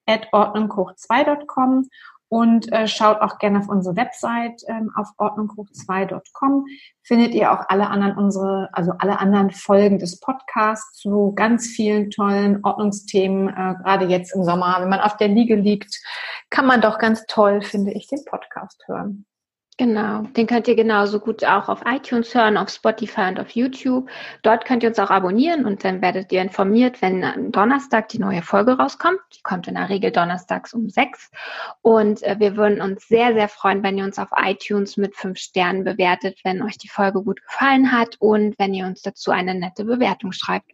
at 0.06 0.28
ordnunghoch2.com 0.32 1.88
und 2.28 2.72
äh, 2.72 2.86
schaut 2.86 3.20
auch 3.20 3.38
gerne 3.38 3.60
auf 3.60 3.68
unsere 3.68 3.96
Website 3.96 4.62
ähm, 4.68 4.90
auf 4.96 5.08
ordnunghoch2.com. 5.18 6.66
Findet 7.02 7.34
ihr 7.34 7.52
auch 7.52 7.64
alle 7.68 7.88
anderen 7.88 8.16
unsere, 8.16 8.68
also 8.72 8.92
alle 8.98 9.20
anderen 9.20 9.50
Folgen 9.50 9.98
des 9.98 10.20
Podcasts 10.20 10.98
zu 10.98 11.32
ganz 11.34 11.66
vielen 11.66 12.10
tollen 12.10 12.64
Ordnungsthemen. 12.64 13.48
Äh, 13.48 13.74
gerade 13.82 14.06
jetzt 14.06 14.34
im 14.34 14.44
Sommer, 14.44 14.78
wenn 14.80 14.88
man 14.88 15.00
auf 15.00 15.16
der 15.16 15.28
Liege 15.28 15.54
liegt, 15.54 16.02
kann 16.50 16.66
man 16.66 16.80
doch 16.80 16.98
ganz 16.98 17.26
toll, 17.26 17.62
finde 17.62 17.92
ich, 17.92 18.08
den 18.08 18.24
Podcast 18.24 18.82
hören. 18.86 19.26
Genau, 19.76 20.22
den 20.36 20.46
könnt 20.46 20.68
ihr 20.68 20.76
genauso 20.76 21.18
gut 21.18 21.42
auch 21.42 21.68
auf 21.68 21.82
iTunes 21.84 22.32
hören, 22.32 22.56
auf 22.56 22.68
Spotify 22.68 23.22
und 23.22 23.40
auf 23.40 23.50
YouTube. 23.50 24.08
Dort 24.42 24.64
könnt 24.64 24.84
ihr 24.84 24.88
uns 24.88 25.00
auch 25.00 25.10
abonnieren 25.10 25.64
und 25.64 25.82
dann 25.82 26.00
werdet 26.00 26.30
ihr 26.30 26.42
informiert, 26.42 27.02
wenn 27.02 27.24
am 27.24 27.50
Donnerstag 27.50 28.08
die 28.08 28.20
neue 28.20 28.42
Folge 28.42 28.78
rauskommt. 28.78 29.18
Die 29.34 29.42
kommt 29.42 29.66
in 29.66 29.74
der 29.74 29.88
Regel 29.88 30.12
donnerstags 30.12 30.74
um 30.74 30.88
sechs. 30.90 31.28
Und 31.82 32.22
äh, 32.22 32.36
wir 32.38 32.56
würden 32.56 32.80
uns 32.80 33.08
sehr, 33.08 33.34
sehr 33.34 33.48
freuen, 33.48 33.82
wenn 33.82 33.98
ihr 33.98 34.04
uns 34.04 34.20
auf 34.20 34.28
iTunes 34.36 34.96
mit 34.96 35.16
fünf 35.16 35.38
Sternen 35.38 35.82
bewertet, 35.82 36.38
wenn 36.44 36.62
euch 36.62 36.78
die 36.78 36.88
Folge 36.88 37.24
gut 37.24 37.42
gefallen 37.42 37.90
hat 37.90 38.14
und 38.20 38.56
wenn 38.60 38.74
ihr 38.74 38.86
uns 38.86 39.02
dazu 39.02 39.32
eine 39.32 39.56
nette 39.56 39.84
Bewertung 39.84 40.30
schreibt. 40.30 40.70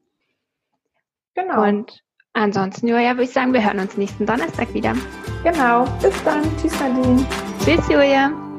Genau. 1.35 1.63
Und 1.63 2.03
ansonsten, 2.35 2.87
Julia, 2.87 3.13
würde 3.13 3.25
ich 3.25 3.33
sagen, 3.33 3.55
wir 3.55 3.65
hören 3.65 3.79
uns 3.79 3.97
nächsten 3.97 4.27
Donnerstag 4.27 4.75
wieder. 4.75 4.95
Genau. 5.43 5.87
Bis 6.03 6.23
dann. 6.23 6.43
Tschüss, 6.61 6.79
Nadine. 6.79 7.27
Tschüss, 7.65 7.89
Julia. 7.89 8.50